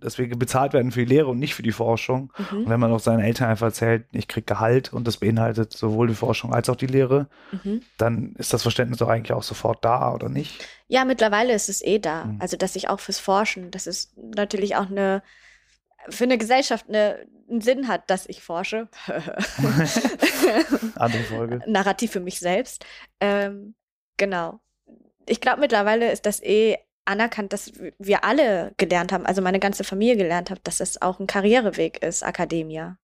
[0.00, 2.32] dass wir bezahlt werden für die Lehre und nicht für die Forschung.
[2.50, 2.58] Mhm.
[2.58, 6.08] Und wenn man auch seinen Eltern einfach erzählt, ich krieg Gehalt und das beinhaltet sowohl
[6.08, 7.82] die Forschung als auch die Lehre, mhm.
[7.98, 10.66] dann ist das Verständnis doch eigentlich auch sofort da, oder nicht?
[10.90, 12.24] Ja, mittlerweile ist es eh da.
[12.24, 12.40] Mhm.
[12.40, 15.22] Also, dass ich auch fürs Forschen, das ist natürlich auch eine,
[16.08, 18.88] für eine Gesellschaft eine, einen Sinn hat, dass ich forsche.
[20.96, 21.62] Andere Folge.
[21.68, 22.84] Narrativ für mich selbst.
[23.20, 23.76] Ähm,
[24.16, 24.58] genau.
[25.26, 29.84] Ich glaube, mittlerweile ist das eh anerkannt, dass wir alle gelernt haben, also meine ganze
[29.84, 32.98] Familie gelernt hat, dass es auch ein Karriereweg ist, Akademia.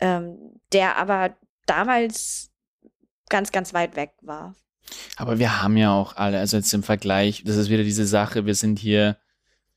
[0.00, 2.50] Ähm, der aber damals
[3.28, 4.54] ganz, ganz weit weg war.
[5.16, 8.46] Aber wir haben ja auch alle, also jetzt im Vergleich, das ist wieder diese Sache,
[8.46, 9.16] wir sind hier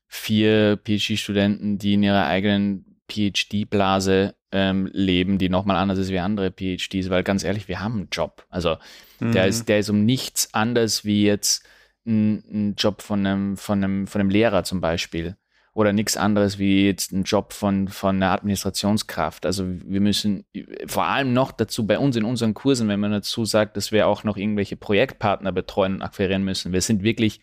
[0.06, 6.50] vier PhD-Studenten, die in ihrer eigenen PhD-Blase ähm, leben, die nochmal anders ist wie andere
[6.50, 8.46] PhDs, weil ganz ehrlich, wir haben einen Job.
[8.50, 8.76] Also
[9.20, 9.32] mhm.
[9.32, 11.64] der, ist, der ist um nichts anders wie jetzt
[12.06, 15.36] ein, ein Job von einem, von, einem, von einem Lehrer zum Beispiel
[15.74, 19.46] oder nichts anderes wie jetzt ein Job von, von einer Administrationskraft.
[19.46, 20.44] Also wir müssen
[20.86, 24.06] vor allem noch dazu bei uns in unseren Kursen, wenn man dazu sagt, dass wir
[24.06, 26.72] auch noch irgendwelche Projektpartner betreuen und akquirieren müssen.
[26.72, 27.40] Wir sind wirklich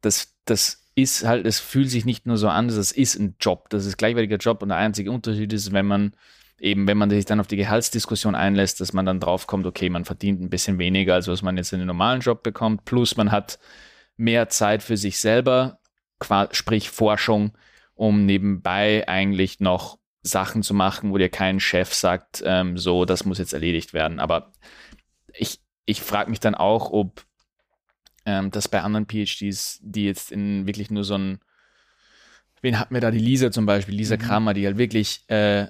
[0.00, 3.68] das, das ist halt, es fühlt sich nicht nur so an, es ist ein Job,
[3.70, 6.12] das ist gleichwertiger Job und der einzige Unterschied ist, wenn man
[6.58, 9.90] eben, wenn man sich dann auf die Gehaltsdiskussion einlässt, dass man dann drauf kommt, okay,
[9.90, 13.16] man verdient ein bisschen weniger, als was man jetzt in einem normalen Job bekommt, plus
[13.16, 13.58] man hat
[14.16, 15.77] mehr Zeit für sich selber,
[16.52, 17.52] sprich Forschung,
[17.94, 23.24] um nebenbei eigentlich noch Sachen zu machen, wo dir kein Chef sagt, ähm, so, das
[23.24, 24.20] muss jetzt erledigt werden.
[24.20, 24.52] Aber
[25.32, 27.24] ich, ich frage mich dann auch, ob
[28.26, 31.40] ähm, das bei anderen PhDs, die jetzt in wirklich nur so ein,
[32.60, 34.20] wen hatten wir da, die Lisa zum Beispiel, Lisa mhm.
[34.20, 35.68] Kramer, die halt wirklich äh,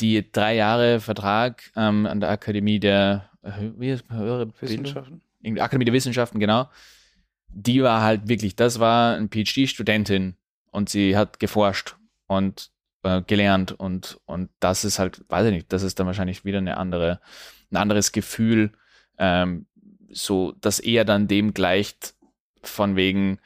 [0.00, 3.30] die drei Jahre Vertrag ähm, an der Akademie der
[3.76, 5.20] wie höhere Wissenschaften?
[5.58, 6.68] Akademie der Wissenschaften, genau.
[7.56, 10.36] Die war halt wirklich, das war ein PhD-Studentin
[10.70, 12.70] und sie hat geforscht und
[13.04, 16.58] äh, gelernt und, und das ist halt, weiß ich nicht, das ist dann wahrscheinlich wieder
[16.58, 17.20] eine andere,
[17.70, 18.72] ein anderes Gefühl,
[19.18, 19.66] ähm,
[20.10, 22.14] so, dass eher dann dem gleicht,
[22.62, 23.38] von wegen,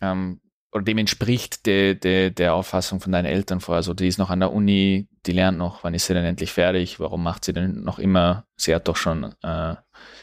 [0.00, 0.40] ähm,
[0.72, 3.76] oder dem entspricht de, de, der Auffassung von deinen Eltern vorher.
[3.76, 6.52] Also die ist noch an der Uni, die lernt noch, wann ist sie denn endlich
[6.52, 6.98] fertig?
[6.98, 8.46] Warum macht sie denn noch immer?
[8.56, 9.76] Sie hat doch schon, äh,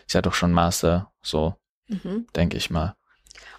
[0.08, 1.56] sie hat doch schon Master, so
[1.92, 2.28] mhm.
[2.36, 2.96] denke ich mal.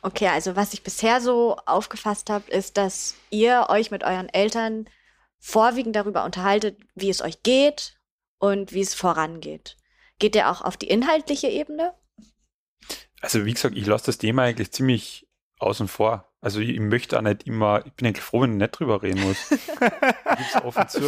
[0.03, 4.89] Okay, also was ich bisher so aufgefasst habe, ist, dass ihr euch mit euren Eltern
[5.39, 7.99] vorwiegend darüber unterhaltet, wie es euch geht
[8.39, 9.77] und wie es vorangeht.
[10.19, 11.95] Geht ihr auch auf die inhaltliche Ebene?
[13.21, 15.29] Also wie gesagt, ich lasse das Thema eigentlich ziemlich
[15.63, 16.29] außen vor.
[16.41, 19.23] Also ich, möchte auch nicht immer, ich bin eigentlich froh, wenn ich nicht drüber reden
[19.23, 19.49] muss.
[19.51, 21.01] Gib's offen zu.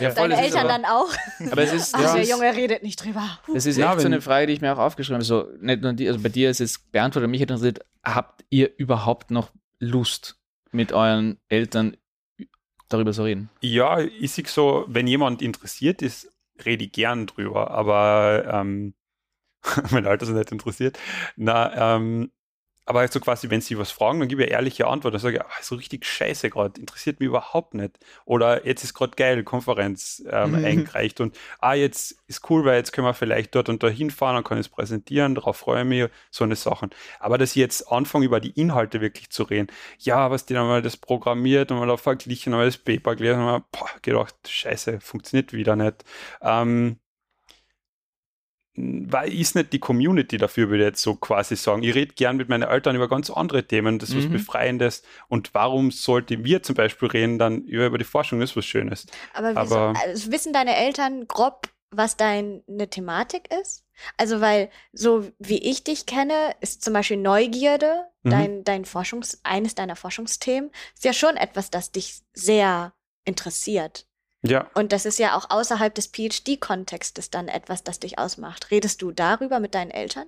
[0.00, 1.12] Ja, Deine Eltern aber, dann auch.
[1.50, 3.38] Aber es ist, Ach, der Junge redet nicht drüber.
[3.52, 5.24] Das ist ja, echt so eine Frage, die ich mir auch aufgeschrieben habe.
[5.24, 9.30] So, nicht nur die, also bei dir ist es beantwortet, mich interessiert, habt ihr überhaupt
[9.30, 10.36] noch Lust,
[10.72, 11.96] mit euren Eltern
[12.88, 13.50] darüber zu reden?
[13.60, 16.32] Ja, ich sehe so, wenn jemand interessiert ist,
[16.64, 18.94] rede ich gern drüber, aber ähm,
[19.90, 20.98] mein Alter ist nicht interessiert.
[21.36, 22.30] Na, ähm,
[22.86, 25.14] aber so quasi, wenn sie was fragen, dann gebe ich ehrliche Antwort.
[25.14, 27.98] Dann sage ich, ah, so richtig scheiße gerade, interessiert mich überhaupt nicht.
[28.26, 30.64] Oder jetzt ist gerade geil, Konferenz ähm, mhm.
[30.64, 34.44] eingereicht und ah, jetzt ist cool, weil jetzt können wir vielleicht dort und da hinfahren,
[34.44, 36.90] kann ich es präsentieren, darauf freue ich mich, so eine Sachen.
[37.20, 39.68] Aber dass ich jetzt anfange, über die Inhalte wirklich zu reden,
[39.98, 43.40] ja, was die dann mal das programmiert und mal da verglichen, mal das Paper gelesen,
[43.40, 46.04] und mal, boah, gedacht, scheiße, funktioniert wieder nicht.
[46.42, 46.98] Ähm,
[48.76, 51.82] weil ist nicht die Community dafür, würde ich jetzt so quasi sagen.
[51.82, 54.24] Ich rede gern mit meinen Eltern über ganz andere Themen, das ist mhm.
[54.24, 55.02] was Befreiendes.
[55.28, 59.06] Und warum sollte wir zum Beispiel reden dann über, die Forschung, das ist was Schönes.
[59.32, 63.84] Aber, Aber also wissen deine Eltern grob, was deine Thematik ist?
[64.16, 68.30] Also, weil so wie ich dich kenne, ist zum Beispiel Neugierde mhm.
[68.30, 72.92] dein, dein Forschungs, eines deiner Forschungsthemen, ist ja schon etwas, das dich sehr
[73.24, 74.06] interessiert.
[74.46, 74.70] Ja.
[74.74, 78.70] Und das ist ja auch außerhalb des PhD-Kontextes dann etwas, das dich ausmacht.
[78.70, 80.26] Redest du darüber mit deinen Eltern?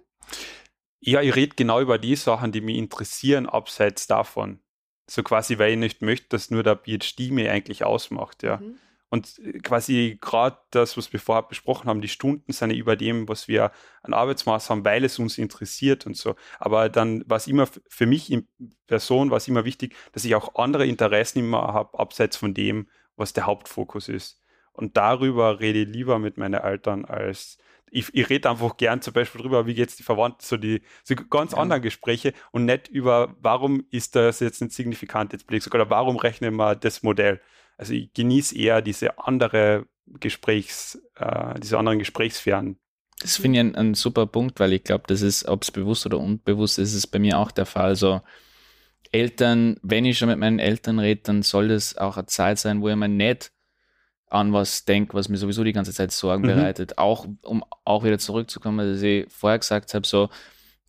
[1.00, 4.60] Ja, ich rede genau über die Sachen, die mich interessieren, abseits davon.
[5.08, 8.56] So quasi, weil ich nicht möchte, dass nur der PhD mir eigentlich ausmacht, ja.
[8.56, 8.78] Mhm.
[9.08, 13.28] Und quasi gerade das, was wir vorher besprochen haben, die Stunden sind ja über dem,
[13.28, 13.70] was wir
[14.02, 16.34] an Arbeitsmaß haben, weil es uns interessiert und so.
[16.58, 18.48] Aber dann war es immer für mich in
[18.88, 22.88] Person, war es immer wichtig, dass ich auch andere Interessen immer habe, abseits von dem,
[23.16, 24.40] was der Hauptfokus ist.
[24.72, 27.58] Und darüber rede ich lieber mit meinen Eltern als
[27.90, 30.82] ich, ich rede einfach gern zum Beispiel drüber, wie geht es die Verwandten, so die
[31.04, 31.58] so ganz ja.
[31.58, 36.16] anderen Gespräche und nicht über, warum ist das jetzt nicht signifikant jetzt Blick oder warum
[36.16, 37.40] rechnen wir das Modell.
[37.78, 42.78] Also ich genieße eher diese andere Gesprächs, äh, diese anderen Gesprächssphären.
[43.20, 46.04] Das finde ich ein, ein, super Punkt, weil ich glaube, das ist, ob es bewusst
[46.06, 47.96] oder unbewusst ist, ist es bei mir auch der Fall.
[47.96, 48.20] So,
[49.12, 52.80] Eltern, wenn ich schon mit meinen Eltern rede, dann soll das auch eine Zeit sein,
[52.80, 53.52] wo ich mir nicht
[54.28, 56.48] an was denke, was mir sowieso die ganze Zeit Sorgen mhm.
[56.48, 56.98] bereitet.
[56.98, 60.28] Auch, um auch wieder zurückzukommen, was ich vorher gesagt habe, so,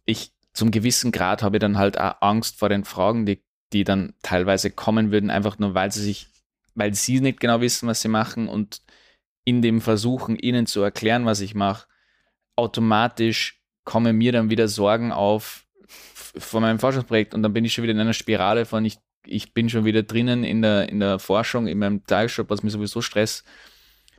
[0.05, 3.83] ich zum gewissen Grad habe ich dann halt auch Angst vor den Fragen, die, die
[3.83, 6.27] dann teilweise kommen würden, einfach nur, weil sie sich,
[6.73, 8.81] weil sie nicht genau wissen, was sie machen und
[9.45, 11.87] in dem Versuchen, ihnen zu erklären, was ich mache,
[12.55, 15.66] automatisch kommen mir dann wieder Sorgen auf,
[16.39, 19.53] von meinem Forschungsprojekt und dann bin ich schon wieder in einer Spirale von ich, ich
[19.53, 23.01] bin schon wieder drinnen in der, in der Forschung, in meinem Tagesjob, was mir sowieso
[23.01, 23.43] Stress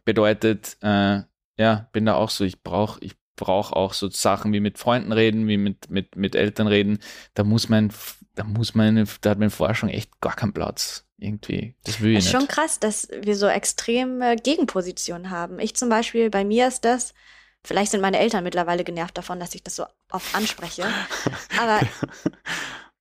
[0.04, 0.76] bedeutet.
[0.82, 1.22] Äh,
[1.58, 5.12] ja, bin da auch so, ich brauche ich brauche auch so Sachen wie mit Freunden
[5.12, 6.98] reden, wie mit, mit, mit Eltern reden.
[7.34, 7.90] Da muss mein,
[8.34, 11.06] da muss meine, da hat meine Forschung echt gar keinen Platz.
[11.20, 11.74] Irgendwie.
[11.84, 12.40] Das will ich das ist nicht.
[12.40, 15.58] schon krass, dass wir so extreme Gegenpositionen haben.
[15.58, 17.12] Ich zum Beispiel, bei mir ist das,
[17.64, 20.86] Vielleicht sind meine Eltern mittlerweile genervt davon, dass ich das so oft anspreche.
[21.60, 21.80] Aber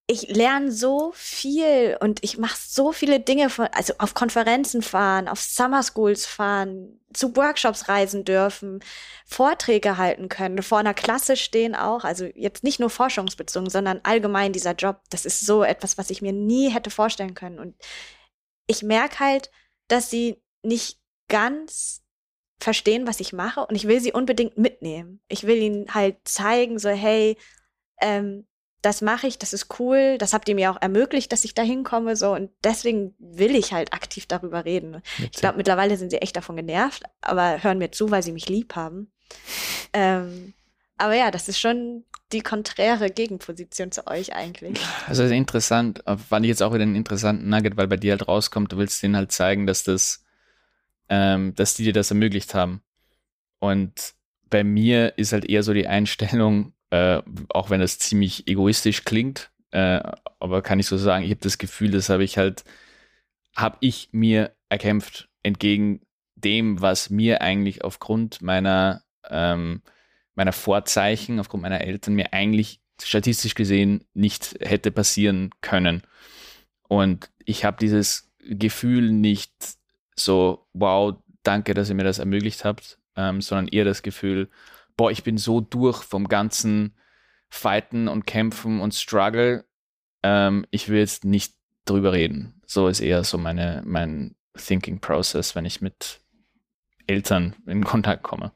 [0.09, 5.27] ich lerne so viel und ich mache so viele Dinge, von, also auf Konferenzen fahren,
[5.27, 8.79] auf Summer Schools fahren, zu Workshops reisen dürfen,
[9.25, 14.53] Vorträge halten können, vor einer Klasse stehen auch, also jetzt nicht nur forschungsbezogen, sondern allgemein
[14.53, 17.59] dieser Job, das ist so etwas, was ich mir nie hätte vorstellen können.
[17.59, 17.75] Und
[18.65, 19.51] ich merke halt,
[19.89, 22.01] dass sie nicht ganz
[22.59, 25.19] verstehen, was ich mache und ich will sie unbedingt mitnehmen.
[25.27, 27.37] Ich will ihnen halt zeigen, so hey,
[28.01, 28.45] ähm,
[28.81, 31.61] das mache ich, das ist cool, das habt ihr mir auch ermöglicht, dass ich da
[31.61, 35.01] hinkomme, so und deswegen will ich halt aktiv darüber reden.
[35.17, 38.49] Ich glaube, mittlerweile sind sie echt davon genervt, aber hören mir zu, weil sie mich
[38.49, 39.11] lieb haben.
[39.93, 40.53] Ähm,
[40.97, 44.77] aber ja, das ist schon die konträre Gegenposition zu euch eigentlich.
[45.07, 48.27] Also ist interessant, fand ich jetzt auch wieder einen interessanten Nugget, weil bei dir halt
[48.27, 50.23] rauskommt, du willst denen halt zeigen, dass das,
[51.09, 52.81] ähm, dass die dir das ermöglicht haben.
[53.59, 54.13] Und
[54.49, 59.51] bei mir ist halt eher so die Einstellung, äh, auch wenn das ziemlich egoistisch klingt,
[59.71, 60.01] äh,
[60.39, 62.63] aber kann ich so sagen, ich habe das Gefühl, das habe ich halt,
[63.55, 66.01] habe ich mir erkämpft entgegen
[66.35, 69.81] dem, was mir eigentlich aufgrund meiner ähm,
[70.37, 76.03] meiner Vorzeichen, aufgrund meiner Eltern mir eigentlich statistisch gesehen nicht hätte passieren können.
[76.87, 79.51] Und ich habe dieses Gefühl nicht
[80.19, 84.49] so, wow, danke, dass ihr mir das ermöglicht habt, ähm, sondern eher das Gefühl,
[84.95, 86.95] boah, ich bin so durch vom ganzen
[87.49, 89.65] Fighten und Kämpfen und Struggle,
[90.23, 92.61] ähm, ich will jetzt nicht drüber reden.
[92.65, 96.19] So ist eher so meine, mein Thinking Process, wenn ich mit
[97.05, 98.51] Eltern in Kontakt komme.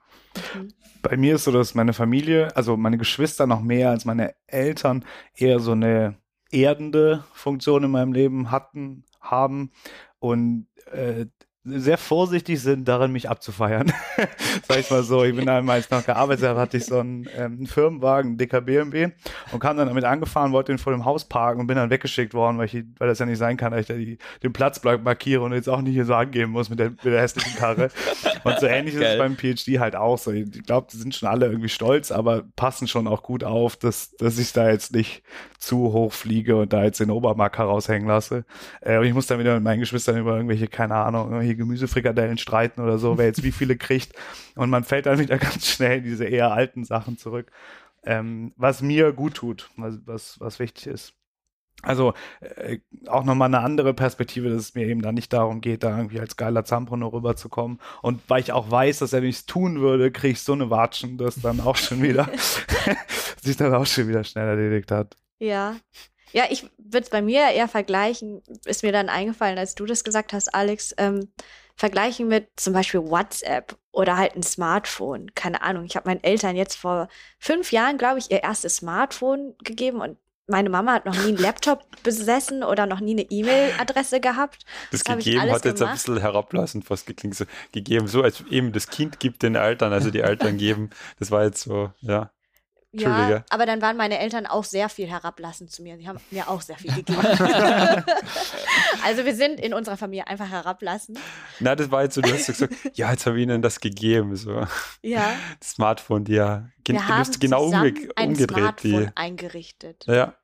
[0.56, 0.74] Mhm.
[1.02, 5.04] Bei mir ist so, dass meine Familie, also meine Geschwister noch mehr als meine Eltern,
[5.36, 6.16] eher so eine
[6.52, 9.72] erdende Funktion in meinem Leben hatten, haben.
[10.20, 11.26] Und äh,
[11.64, 13.92] sehr vorsichtig sind, darin mich abzufeiern.
[14.68, 15.24] Sag ich mal so.
[15.24, 18.38] Ich bin einmal, als noch gearbeitet habe, hatte ich so einen, ähm, einen Firmenwagen, einen
[18.38, 19.10] dicker BMW
[19.52, 22.34] und kam dann damit angefahren, wollte ihn vor dem Haus parken und bin dann weggeschickt
[22.34, 24.82] worden, weil, ich, weil das ja nicht sein kann, dass ich da die, den Platz
[24.84, 27.90] markiere und jetzt auch nicht hier so angeben muss mit der, mit der hässlichen Karre.
[28.44, 29.04] Und so ähnlich Geil.
[29.04, 30.32] ist es beim PhD halt auch so.
[30.32, 34.16] Ich glaube, die sind schon alle irgendwie stolz, aber passen schon auch gut auf, dass,
[34.16, 35.22] dass ich da jetzt nicht
[35.60, 38.46] zu hoch fliege und da jetzt den Obermarker raushängen lasse.
[38.82, 42.38] Äh, und ich muss dann wieder mit meinen Geschwistern über irgendwelche, keine Ahnung, irgendwelche Gemüsefrikadellen
[42.38, 44.14] streiten oder so, wer jetzt wie viele kriegt.
[44.56, 47.52] Und man fällt dann wieder ganz schnell in diese eher alten Sachen zurück.
[48.04, 51.14] Ähm, was mir gut tut, was, was, was wichtig ist.
[51.84, 55.84] Also äh, auch nochmal eine andere Perspektive, dass es mir eben da nicht darum geht,
[55.84, 57.80] da irgendwie als geiler Zampano rüberzukommen.
[58.02, 61.18] Und weil ich auch weiß, dass er nichts tun würde, kriege ich so eine Watschen,
[61.18, 62.30] dass dann auch schon wieder
[63.42, 65.18] sich dann auch schon wieder schnell erledigt hat.
[65.40, 65.76] Ja.
[66.34, 70.04] Ja, ich würde es bei mir eher vergleichen, ist mir dann eingefallen, als du das
[70.04, 71.30] gesagt hast, Alex, ähm,
[71.76, 75.34] vergleichen mit zum Beispiel WhatsApp oder halt ein Smartphone.
[75.36, 75.86] Keine Ahnung.
[75.86, 77.08] Ich habe meinen Eltern jetzt vor
[77.40, 80.18] fünf Jahren, glaube ich, ihr erstes Smartphone gegeben und
[80.48, 84.66] meine Mama hat noch nie einen Laptop besessen oder noch nie eine E-Mail-Adresse gehabt.
[84.92, 85.82] Das, das gegeben hat jetzt gemacht.
[85.82, 87.36] ein bisschen herablassend fast geklingt.
[87.36, 90.90] So, gegeben, so als eben das Kind gibt den Eltern, also die Eltern geben.
[91.20, 92.32] Das war jetzt so, ja.
[92.94, 95.98] Ja, aber dann waren meine Eltern auch sehr viel herablassend zu mir.
[95.98, 97.22] Sie haben mir auch sehr viel gegeben.
[99.06, 101.18] also wir sind in unserer Familie einfach herablassend.
[101.62, 104.36] Na, das war jetzt so, du hast gesagt, ja, jetzt habe ich ihnen das gegeben.
[104.36, 104.68] So.
[105.02, 105.34] Ja.
[105.60, 108.58] Das Smartphone, die ja gen wir haben genau umge ein umgedreht.
[108.58, 109.12] Smartphone die.
[109.16, 110.06] eingerichtet.
[110.08, 110.36] Ja.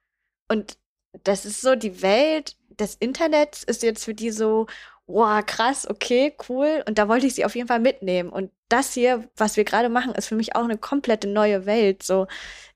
[0.47, 0.77] Und
[1.23, 4.67] das ist so, die Welt des Internets ist jetzt für die so,
[5.07, 6.83] wow, krass, okay, cool.
[6.87, 8.29] Und da wollte ich sie auf jeden Fall mitnehmen.
[8.29, 12.03] Und das hier, was wir gerade machen, ist für mich auch eine komplette neue Welt.
[12.03, 12.27] So,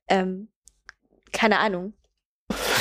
[0.07, 0.47] ähm,
[1.31, 1.93] keine Ahnung.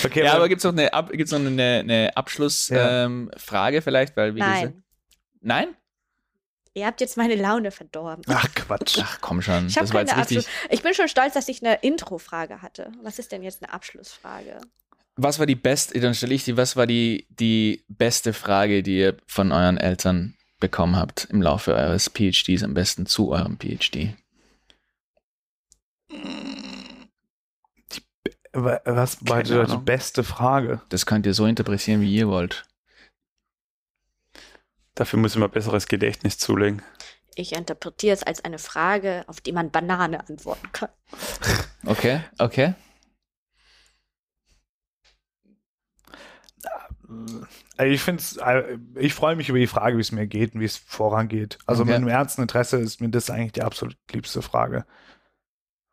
[0.05, 3.05] Okay, ja, aber gibt es noch eine, Ab gibt's noch eine, eine Abschlussfrage ja.
[3.05, 4.17] ähm, vielleicht?
[4.17, 4.61] Weil, wie Nein.
[4.61, 4.83] Gesagt,
[5.41, 5.77] Nein?
[6.73, 8.25] Ihr habt jetzt meine Laune verdorben.
[8.29, 8.99] Ach Quatsch.
[9.03, 9.67] Ach komm schon.
[9.67, 10.47] Ich, das war jetzt richtig.
[10.71, 12.93] ich bin schon stolz, dass ich eine Intro-Frage hatte.
[13.03, 14.61] Was ist denn jetzt eine Abschlussfrage?
[15.23, 18.99] Was war die beste, dann stelle ich die, was war die, die beste Frage, die
[18.99, 24.17] ihr von euren Eltern bekommen habt im Laufe eures PhDs, am besten zu eurem PhD?
[26.11, 28.03] Die,
[28.53, 30.81] was war die, die beste Frage?
[30.89, 32.65] Das könnt ihr so interpretieren, wie ihr wollt.
[34.95, 36.83] Dafür muss ich mal besseres Gedächtnis zulegen.
[37.37, 40.91] Ich interpretiere es als eine Frage, auf die man Banane antworten kann.
[41.87, 42.75] Okay, okay.
[47.77, 50.61] Also ich finde äh, ich freue mich über die Frage, wie es mir geht und
[50.61, 51.59] wie es vorangeht.
[51.67, 51.93] Also okay.
[51.93, 54.85] mit dem ernsten Interesse ist mir das eigentlich die absolut liebste Frage.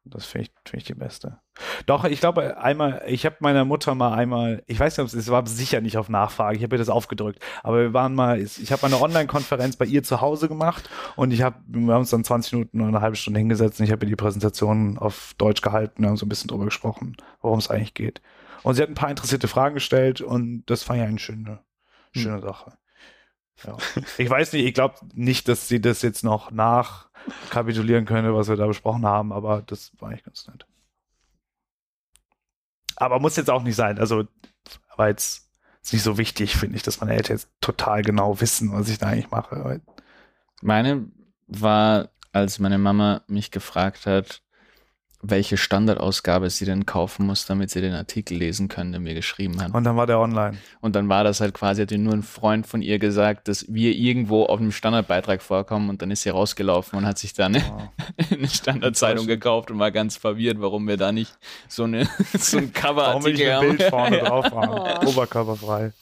[0.10, 1.40] Das finde ich, find ich die beste.
[1.86, 5.46] Doch, ich glaube, einmal, ich habe meiner Mutter mal einmal, ich weiß nicht, es war
[5.48, 8.86] sicher nicht auf Nachfrage, ich habe ihr das aufgedrückt, aber wir waren mal, ich habe
[8.86, 12.54] eine Online-Konferenz bei ihr zu Hause gemacht und ich habe, wir haben uns dann 20
[12.54, 16.04] Minuten oder eine halbe Stunde hingesetzt und ich habe ihr die Präsentation auf Deutsch gehalten,
[16.04, 18.22] wir haben so ein bisschen drüber gesprochen, worum es eigentlich geht.
[18.64, 21.60] Und sie hat ein paar interessierte Fragen gestellt und das fand ich eine schöne,
[22.12, 22.42] schöne hm.
[22.42, 22.74] Sache.
[23.66, 23.78] Ja.
[24.18, 28.56] Ich weiß nicht, ich glaube nicht, dass sie das jetzt noch nachkapitulieren könnte, was wir
[28.56, 30.66] da besprochen haben, aber das war eigentlich ganz nett.
[32.96, 34.00] Aber muss jetzt auch nicht sein.
[34.00, 34.26] Also,
[34.98, 35.48] es
[35.84, 38.98] ist nicht so wichtig, finde ich, dass meine Eltern jetzt total genau wissen, was ich
[38.98, 39.82] da eigentlich mache.
[40.62, 41.06] Meine
[41.46, 44.42] war, als meine Mama mich gefragt hat,
[45.22, 49.62] welche Standardausgabe sie denn kaufen muss, damit sie den Artikel lesen können, der mir geschrieben
[49.62, 49.74] hat.
[49.74, 50.58] Und dann war der online.
[50.80, 53.96] Und dann war das halt quasi, hat nur ein Freund von ihr gesagt, dass wir
[53.96, 57.90] irgendwo auf einem Standardbeitrag vorkommen und dann ist sie rausgelaufen und hat sich dann wow.
[58.32, 61.36] eine Standardzeitung gekauft und war ganz verwirrt, warum wir da nicht
[61.68, 63.66] so, eine, so ein Coverartikel haben.
[63.66, 65.06] Warum wir nicht ein Bild vorne drauf haben.
[65.06, 65.10] Oh.
[65.10, 65.94] Oberkörperfrei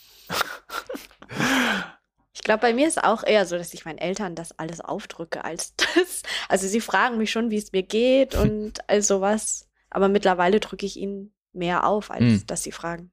[2.42, 5.76] glaube, bei mir ist auch eher so, dass ich meinen Eltern das alles aufdrücke als
[5.96, 6.24] das.
[6.50, 9.68] Also sie fragen mich schon, wie es mir geht und all sowas.
[9.90, 12.48] Aber mittlerweile drücke ich ihnen mehr auf, als hm.
[12.48, 13.12] dass sie fragen.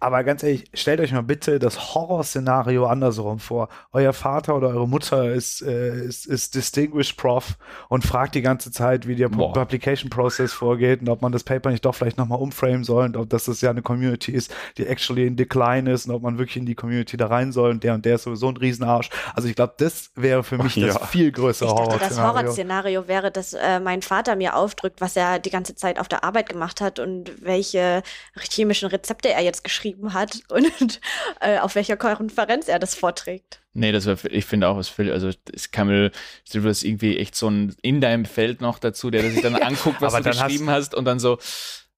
[0.00, 3.68] Aber ganz ehrlich, stellt euch mal bitte das Horrorszenario andersrum vor.
[3.92, 7.56] Euer Vater oder eure Mutter ist, äh, ist, ist Distinguished Prof
[7.88, 9.52] und fragt die ganze Zeit, wie der Boah.
[9.52, 13.16] Publication Process vorgeht und ob man das Paper nicht doch vielleicht nochmal umframen soll und
[13.16, 16.38] ob das, das ja eine Community ist, die actually in Decline ist und ob man
[16.38, 19.10] wirklich in die Community da rein soll und der und der ist sowieso ein Riesenarsch.
[19.34, 20.88] Also ich glaube, das wäre für mich ja.
[20.88, 22.08] das viel größere Horrorszenario.
[22.08, 26.08] Das Horrorszenario wäre, dass äh, mein Vater mir aufdrückt, was er die ganze Zeit auf
[26.08, 28.02] der Arbeit gemacht hat und welche
[28.50, 31.00] chemischen Rezepte er jetzt geschrieben hat und
[31.40, 33.60] äh, auf welcher Konferenz er das vorträgt.
[33.72, 36.10] Nee, das war, ich finde auch was viel, also es kann mir,
[36.52, 40.00] du hast irgendwie echt so ein in deinem Feld noch dazu, der sich dann anguckt,
[40.00, 41.38] was du geschrieben hast, hast, und dann so,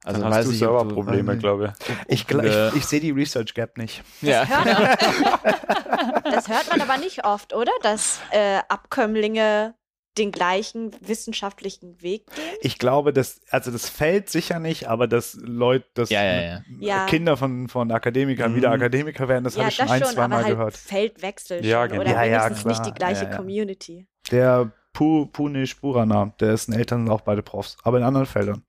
[0.04, 1.74] also dann hast du Serverprobleme, glaube
[2.08, 2.24] ich.
[2.26, 4.02] Ich, ich, ich sehe die Research Gap nicht.
[4.22, 4.46] Das, ja.
[4.46, 7.72] hört man, das hört man aber nicht oft, oder?
[7.82, 9.74] Dass äh, Abkömmlinge
[10.18, 12.56] den gleichen wissenschaftlichen Weg gehen?
[12.60, 17.06] Ich glaube, dass, also das fällt sicher nicht, aber dass Leute, dass ja, ja, ja.
[17.06, 18.56] Kinder von, von Akademikern mhm.
[18.56, 20.76] wieder Akademiker werden, das habe ich schon ein, zwei Mal halt gehört.
[20.76, 22.02] Feldwechsel ja, genau.
[22.02, 24.06] oder wenigstens nicht die gleiche Community.
[24.30, 28.64] Der Pu, Punish Burana, dessen Eltern sind auch beide Profs, aber in anderen Feldern.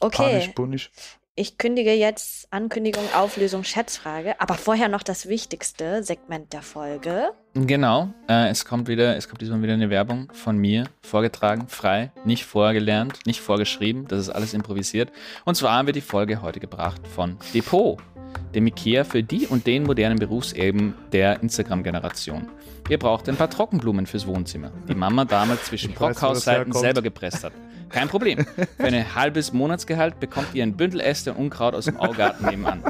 [0.00, 0.16] Okay.
[0.16, 0.90] Panisch, Punish.
[1.36, 7.32] Ich kündige jetzt Ankündigung, Auflösung, Schätzfrage, aber vorher noch das wichtigste Segment der Folge.
[7.54, 12.12] Genau, äh, es kommt wieder, es kommt diesmal wieder eine Werbung von mir, vorgetragen, frei,
[12.24, 15.10] nicht vorgelernt, nicht vorgeschrieben, das ist alles improvisiert.
[15.44, 17.98] Und zwar haben wir die Folge heute gebracht von Depot,
[18.54, 22.48] dem Ikea für die und den modernen Berufseben der Instagram-Generation.
[22.88, 27.52] Ihr braucht ein paar Trockenblumen fürs Wohnzimmer, die Mama damals zwischen Brockhausseiten selber gepresst hat.
[27.88, 28.44] Kein Problem.
[28.76, 32.82] Für ein halbes Monatsgehalt bekommt ihr ein Bündel Äste und Unkraut aus dem Augarten nebenan.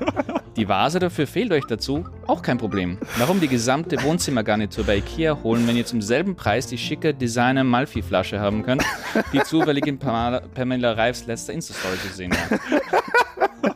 [0.56, 2.06] Die Vase dafür fehlt euch dazu?
[2.26, 2.98] Auch kein Problem.
[3.18, 7.64] Warum die gesamte Wohnzimmergarnitur bei Ikea holen, wenn ihr zum selben Preis die schicke Designer
[7.64, 8.84] Malfi-Flasche haben könnt,
[9.32, 12.60] die zufällig in Pamela Reifs letzter Insta-Story zu sehen war?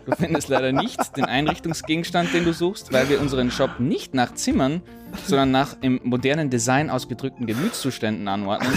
[0.08, 4.32] Du findest leider nicht den Einrichtungsgegenstand, den du suchst, weil wir unseren Shop nicht nach
[4.32, 4.80] Zimmern,
[5.26, 8.72] sondern nach im modernen Design ausgedrückten Gemütszuständen anordnen.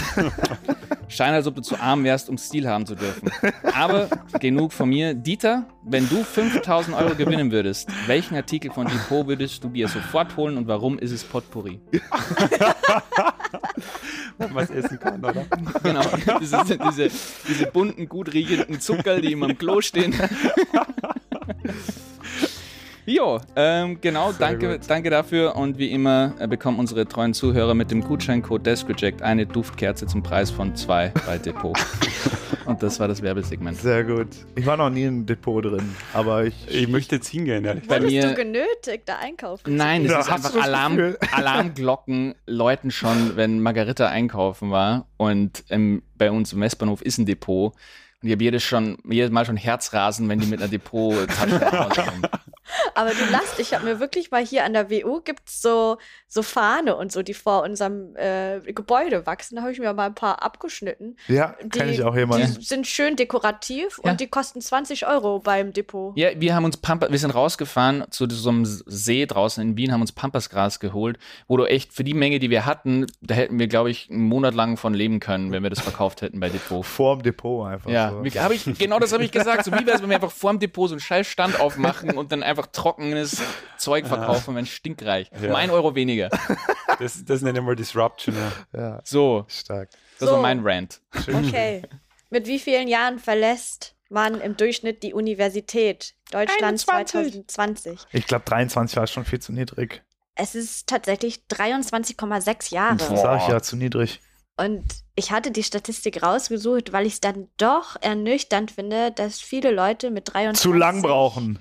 [1.08, 3.30] Scheint, als ob du zu arm wärst, um Stil haben zu dürfen.
[3.74, 4.08] Aber
[4.40, 5.14] genug von mir.
[5.14, 10.36] Dieter, wenn du 5000 Euro gewinnen würdest, welchen Artikel von Depot würdest du dir sofort
[10.36, 11.80] holen und warum ist es Potpourri?
[14.38, 15.44] Wenn man es essen kann, oder?
[15.82, 16.02] Genau.
[16.40, 17.10] Diese, diese,
[17.48, 20.14] diese bunten, gut riechenden Zucker, die immer am Klo stehen.
[23.04, 25.56] Jo, ähm, genau, danke, danke dafür.
[25.56, 30.22] Und wie immer äh, bekommen unsere treuen Zuhörer mit dem Gutscheincode DeskReject eine Duftkerze zum
[30.22, 31.76] Preis von zwei bei Depot.
[32.64, 33.76] Und das war das Werbesegment.
[33.78, 34.28] Sehr gut.
[34.54, 36.54] Ich war noch nie in Depot drin, aber ich.
[36.68, 40.30] Ich möchte jetzt hingehen, ehrlich Bei mir, du genötigt, da einkaufen Nein, es ja, ist
[40.30, 45.06] einfach Alarm, Alarmglocken läuten schon, wenn Margarita einkaufen war.
[45.16, 47.72] Und ähm, bei uns im Westbahnhof ist ein Depot.
[48.22, 51.72] Und ich habe jedes, schon, jedes Mal schon Herzrasen, wenn die mit einer Depot-Tasche nach
[51.88, 52.22] Hause kommen.
[52.94, 55.98] Aber du lachst, ich habe mir wirklich mal hier an der WU gibt es so,
[56.28, 59.56] so Fahne und so, die vor unserem äh, Gebäude wachsen.
[59.56, 61.16] Da habe ich mir mal ein paar abgeschnitten.
[61.28, 62.54] Ja, kenne ich auch jemanden.
[62.58, 64.10] Die sind schön dekorativ ja.
[64.10, 66.16] und die kosten 20 Euro beim Depot.
[66.16, 69.92] Ja, wir haben uns Pampas, wir sind rausgefahren zu so einem See draußen in Wien,
[69.92, 73.58] haben uns Pampasgras geholt, wo du echt für die Menge, die wir hatten, da hätten
[73.58, 76.48] wir, glaube ich, einen Monat lang von leben können, wenn wir das verkauft hätten bei
[76.48, 76.84] Depot.
[76.84, 77.90] Vorm Depot einfach.
[77.90, 78.22] Ja, so.
[78.24, 79.64] Ich, genau das habe ich gesagt.
[79.64, 82.42] So wie wäre es, wenn wir einfach vorm Depot so einen Scheißstand aufmachen und dann
[82.42, 83.42] einfach trockenes
[83.78, 85.30] Zeug verkaufen, wenn stinkreich.
[85.40, 85.50] Ja.
[85.50, 86.30] Um ein Euro weniger.
[86.98, 88.36] Das, das nenne ich mal Disruption.
[88.36, 88.52] Ja.
[88.78, 89.00] ja.
[89.02, 89.46] So.
[89.48, 89.88] Stark.
[90.20, 90.34] Das so.
[90.34, 91.00] war mein Rant.
[91.26, 91.82] Okay.
[92.30, 96.14] Mit wie vielen Jahren verlässt man im Durchschnitt die Universität?
[96.30, 97.46] Deutschland 21.
[97.46, 98.00] 2020.
[98.12, 100.02] Ich glaube, 23 war schon viel zu niedrig.
[100.34, 102.96] Es ist tatsächlich 23,6 Jahre.
[102.96, 104.20] Das sage ich ja, zu niedrig.
[104.56, 109.70] Und ich hatte die Statistik rausgesucht, weil ich es dann doch ernüchternd finde, dass viele
[109.70, 111.58] Leute mit 23 Zu lang brauchen.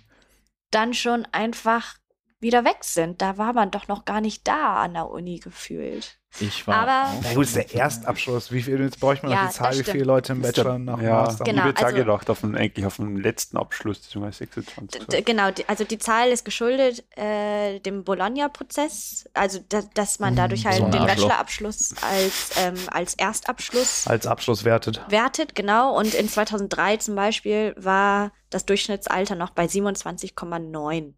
[0.72, 1.98] Dann schon einfach
[2.42, 3.22] wieder weg sind.
[3.22, 6.18] Da war man doch noch gar nicht da an der Uni gefühlt.
[6.40, 8.54] Ich war Aber- auch Na gut, ist der Erstabschluss.
[8.54, 10.06] Wie viel, jetzt bräuchte man Ja, noch die Zahl, wie viele.
[10.06, 12.96] Leute im Bachelor nach Ja, Master Genau, ich hätte also- gedacht, auf den, eigentlich auf
[12.96, 15.08] den letzten Abschluss, beziehungsweise 26.
[15.08, 20.38] D genau, die, also die Zahl ist geschuldet äh, dem Bologna-Prozess, also da, dass man
[20.38, 21.06] dadurch halt so den.
[21.06, 25.02] Bachelorabschluss als, ähm, als Erstabschluss als Abschluss wertet.
[25.10, 25.98] wertet, genau.
[25.98, 31.14] Und in 2003 zum Beispiel war das Durchschnittsalter noch bei 27,9.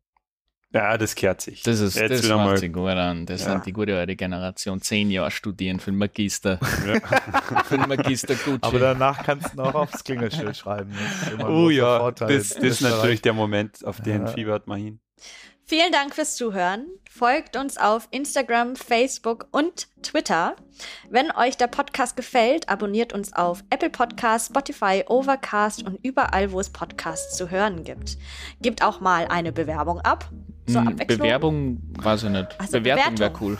[0.74, 1.62] Ja, das kehrt sich.
[1.62, 3.28] Das ist Jetzt das macht sich gut an.
[3.28, 3.52] Das Ja.
[3.52, 4.82] sind die gute alte Generation.
[4.82, 6.60] Zehn Jahre studieren für den Magister.
[6.88, 7.00] Ja.
[7.66, 8.58] für den Magister Gucci.
[8.62, 10.92] Aber danach kannst du noch aufs Klingelschild schreiben.
[11.48, 14.32] Oh ja, Vorteil das, das ist natürlich der Moment, auf den Ja.
[14.32, 15.00] fiebert man hin.
[15.66, 16.88] Vielen Dank fürs Zuhören.
[17.10, 20.56] Folgt uns auf Instagram, Facebook und Twitter.
[21.10, 26.60] Wenn euch der Podcast gefällt, abonniert uns auf Apple Podcasts, Spotify, Overcast und überall, wo
[26.60, 28.18] es Podcasts zu hören gibt.
[28.62, 30.30] Gebt auch mal eine Bewerbung ab.
[30.68, 31.18] Zur Hm, Abwechslung.
[31.20, 32.48] Bewerbung weiß ich nicht.
[32.60, 33.48] Also Bewertung wäre Bewertung.
[33.48, 33.58] cool.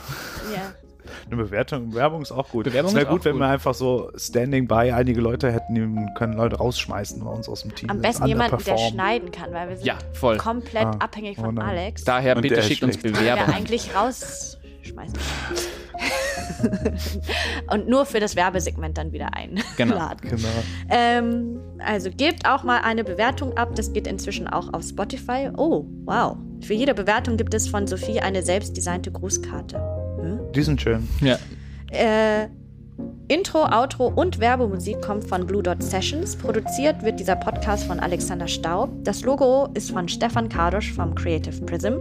[0.54, 0.60] Ja.
[1.26, 2.64] Eine Bewertung, Werbung ist auch gut.
[2.64, 3.40] Bewerbung es wäre gut, wenn gut.
[3.42, 7.62] wir einfach so standing by einige Leute hätten, die können Leute rausschmeißen bei uns aus
[7.62, 7.90] dem Team.
[7.90, 10.38] Am besten jemanden, der schneiden kann, weil wir sind Ja, voll.
[10.38, 11.58] komplett Ah, abhängig von.
[11.58, 12.04] Alex.
[12.04, 13.16] Daher Und bitte schickt uns schlecht.
[13.16, 13.54] der Bewerbung.
[13.54, 13.94] eigentlich
[14.84, 15.18] rausschmeißen.
[17.70, 19.30] Und nur für das Werbesegment dann wieder
[19.76, 19.94] Genau.
[19.94, 20.28] einladen.
[20.28, 20.48] Genau.
[20.90, 23.74] Ähm, also gebt auch mal eine Bewertung ab.
[23.76, 25.50] Das geht inzwischen auch auf Spotify.
[25.56, 26.36] Oh, wow.
[26.60, 29.76] Für jede Bewertung gibt es von Sophie eine selbstdesignte Grußkarte.
[30.20, 30.40] Hm?
[30.54, 31.08] Die sind schön.
[31.20, 31.38] Ja.
[31.90, 32.48] Äh,
[33.28, 36.36] Intro, Outro und Werbemusik kommt von Blue Dot Sessions.
[36.36, 38.90] Produziert wird dieser Podcast von Alexander Staub.
[39.02, 41.94] Das Logo ist von Stefan Kardosch vom Creative Prism.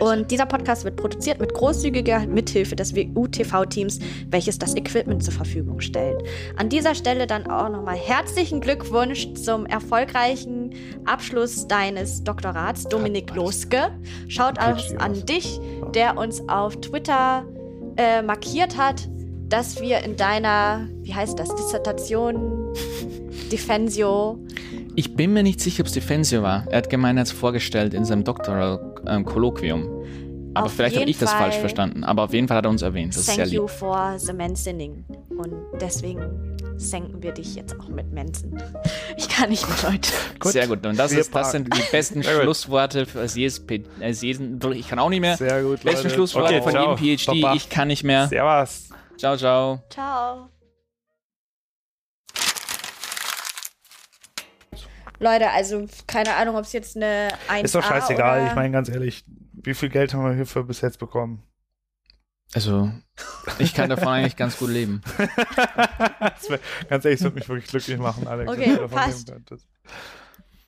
[0.00, 5.80] Und dieser Podcast wird produziert mit großzügiger Mithilfe des WU-TV-Teams, welches das Equipment zur Verfügung
[5.80, 6.22] stellt.
[6.56, 10.74] An dieser Stelle dann auch nochmal herzlichen Glückwunsch zum erfolgreichen
[11.06, 13.90] Abschluss deines Doktorats, Dominik Loske.
[14.28, 15.58] Schaut aus an dich,
[15.94, 17.46] der uns auf Twitter
[17.96, 19.08] äh, markiert hat,
[19.48, 22.72] dass wir in deiner, wie heißt das, Dissertation,
[23.52, 24.38] Defensio,
[24.96, 26.66] Ich bin mir nicht sicher, ob es Defensio war.
[26.70, 29.88] Er hat gemeint, er hat es vorgestellt in seinem Doktoral-Kolloquium.
[30.54, 32.04] Aber Auf vielleicht habe ich das falsch verstanden.
[32.04, 33.12] Aber auf jeden Fall hat er uns erwähnt.
[33.12, 33.58] Das ist sehr Thank lieb.
[33.60, 35.04] you for the mentioning.
[35.36, 36.20] Und deswegen
[36.76, 38.56] senken wir dich jetzt auch mit Mensen.
[39.16, 40.10] Ich kann nicht mit heute.
[40.38, 40.52] Gut.
[40.52, 40.86] Sehr gut.
[40.86, 42.22] Und das, ist, das sind die besten.
[42.22, 43.64] Schlussworte für als jedes,
[44.00, 45.36] als jeden, ich kann auch nicht mehr.
[45.36, 46.08] Sehr gut, Leute.
[46.10, 46.96] Schlussworte Okay, von ciao.
[46.96, 47.42] jedem PhD.
[47.42, 47.54] Baba.
[47.54, 48.28] Ich kann nicht mehr.
[48.28, 48.88] Servus.
[49.16, 49.82] Ciao, ciao.
[49.90, 50.50] Ciao.
[55.20, 58.40] Leute, also keine Ahnung, ob es jetzt eine 1 Ist doch scheißegal.
[58.40, 61.42] Oder Ich meine, ganz ehrlich, wie viel Geld haben wir hierfür bis jetzt bekommen?
[62.52, 62.90] Also,
[63.58, 65.02] ich kann davon eigentlich ganz gut leben.
[65.16, 68.50] Wär, ganz ehrlich, es würde mich wirklich glücklich machen, Alex.
[68.50, 69.28] Okay, wenn du davon leben passt.
[69.28, 69.68] könntest.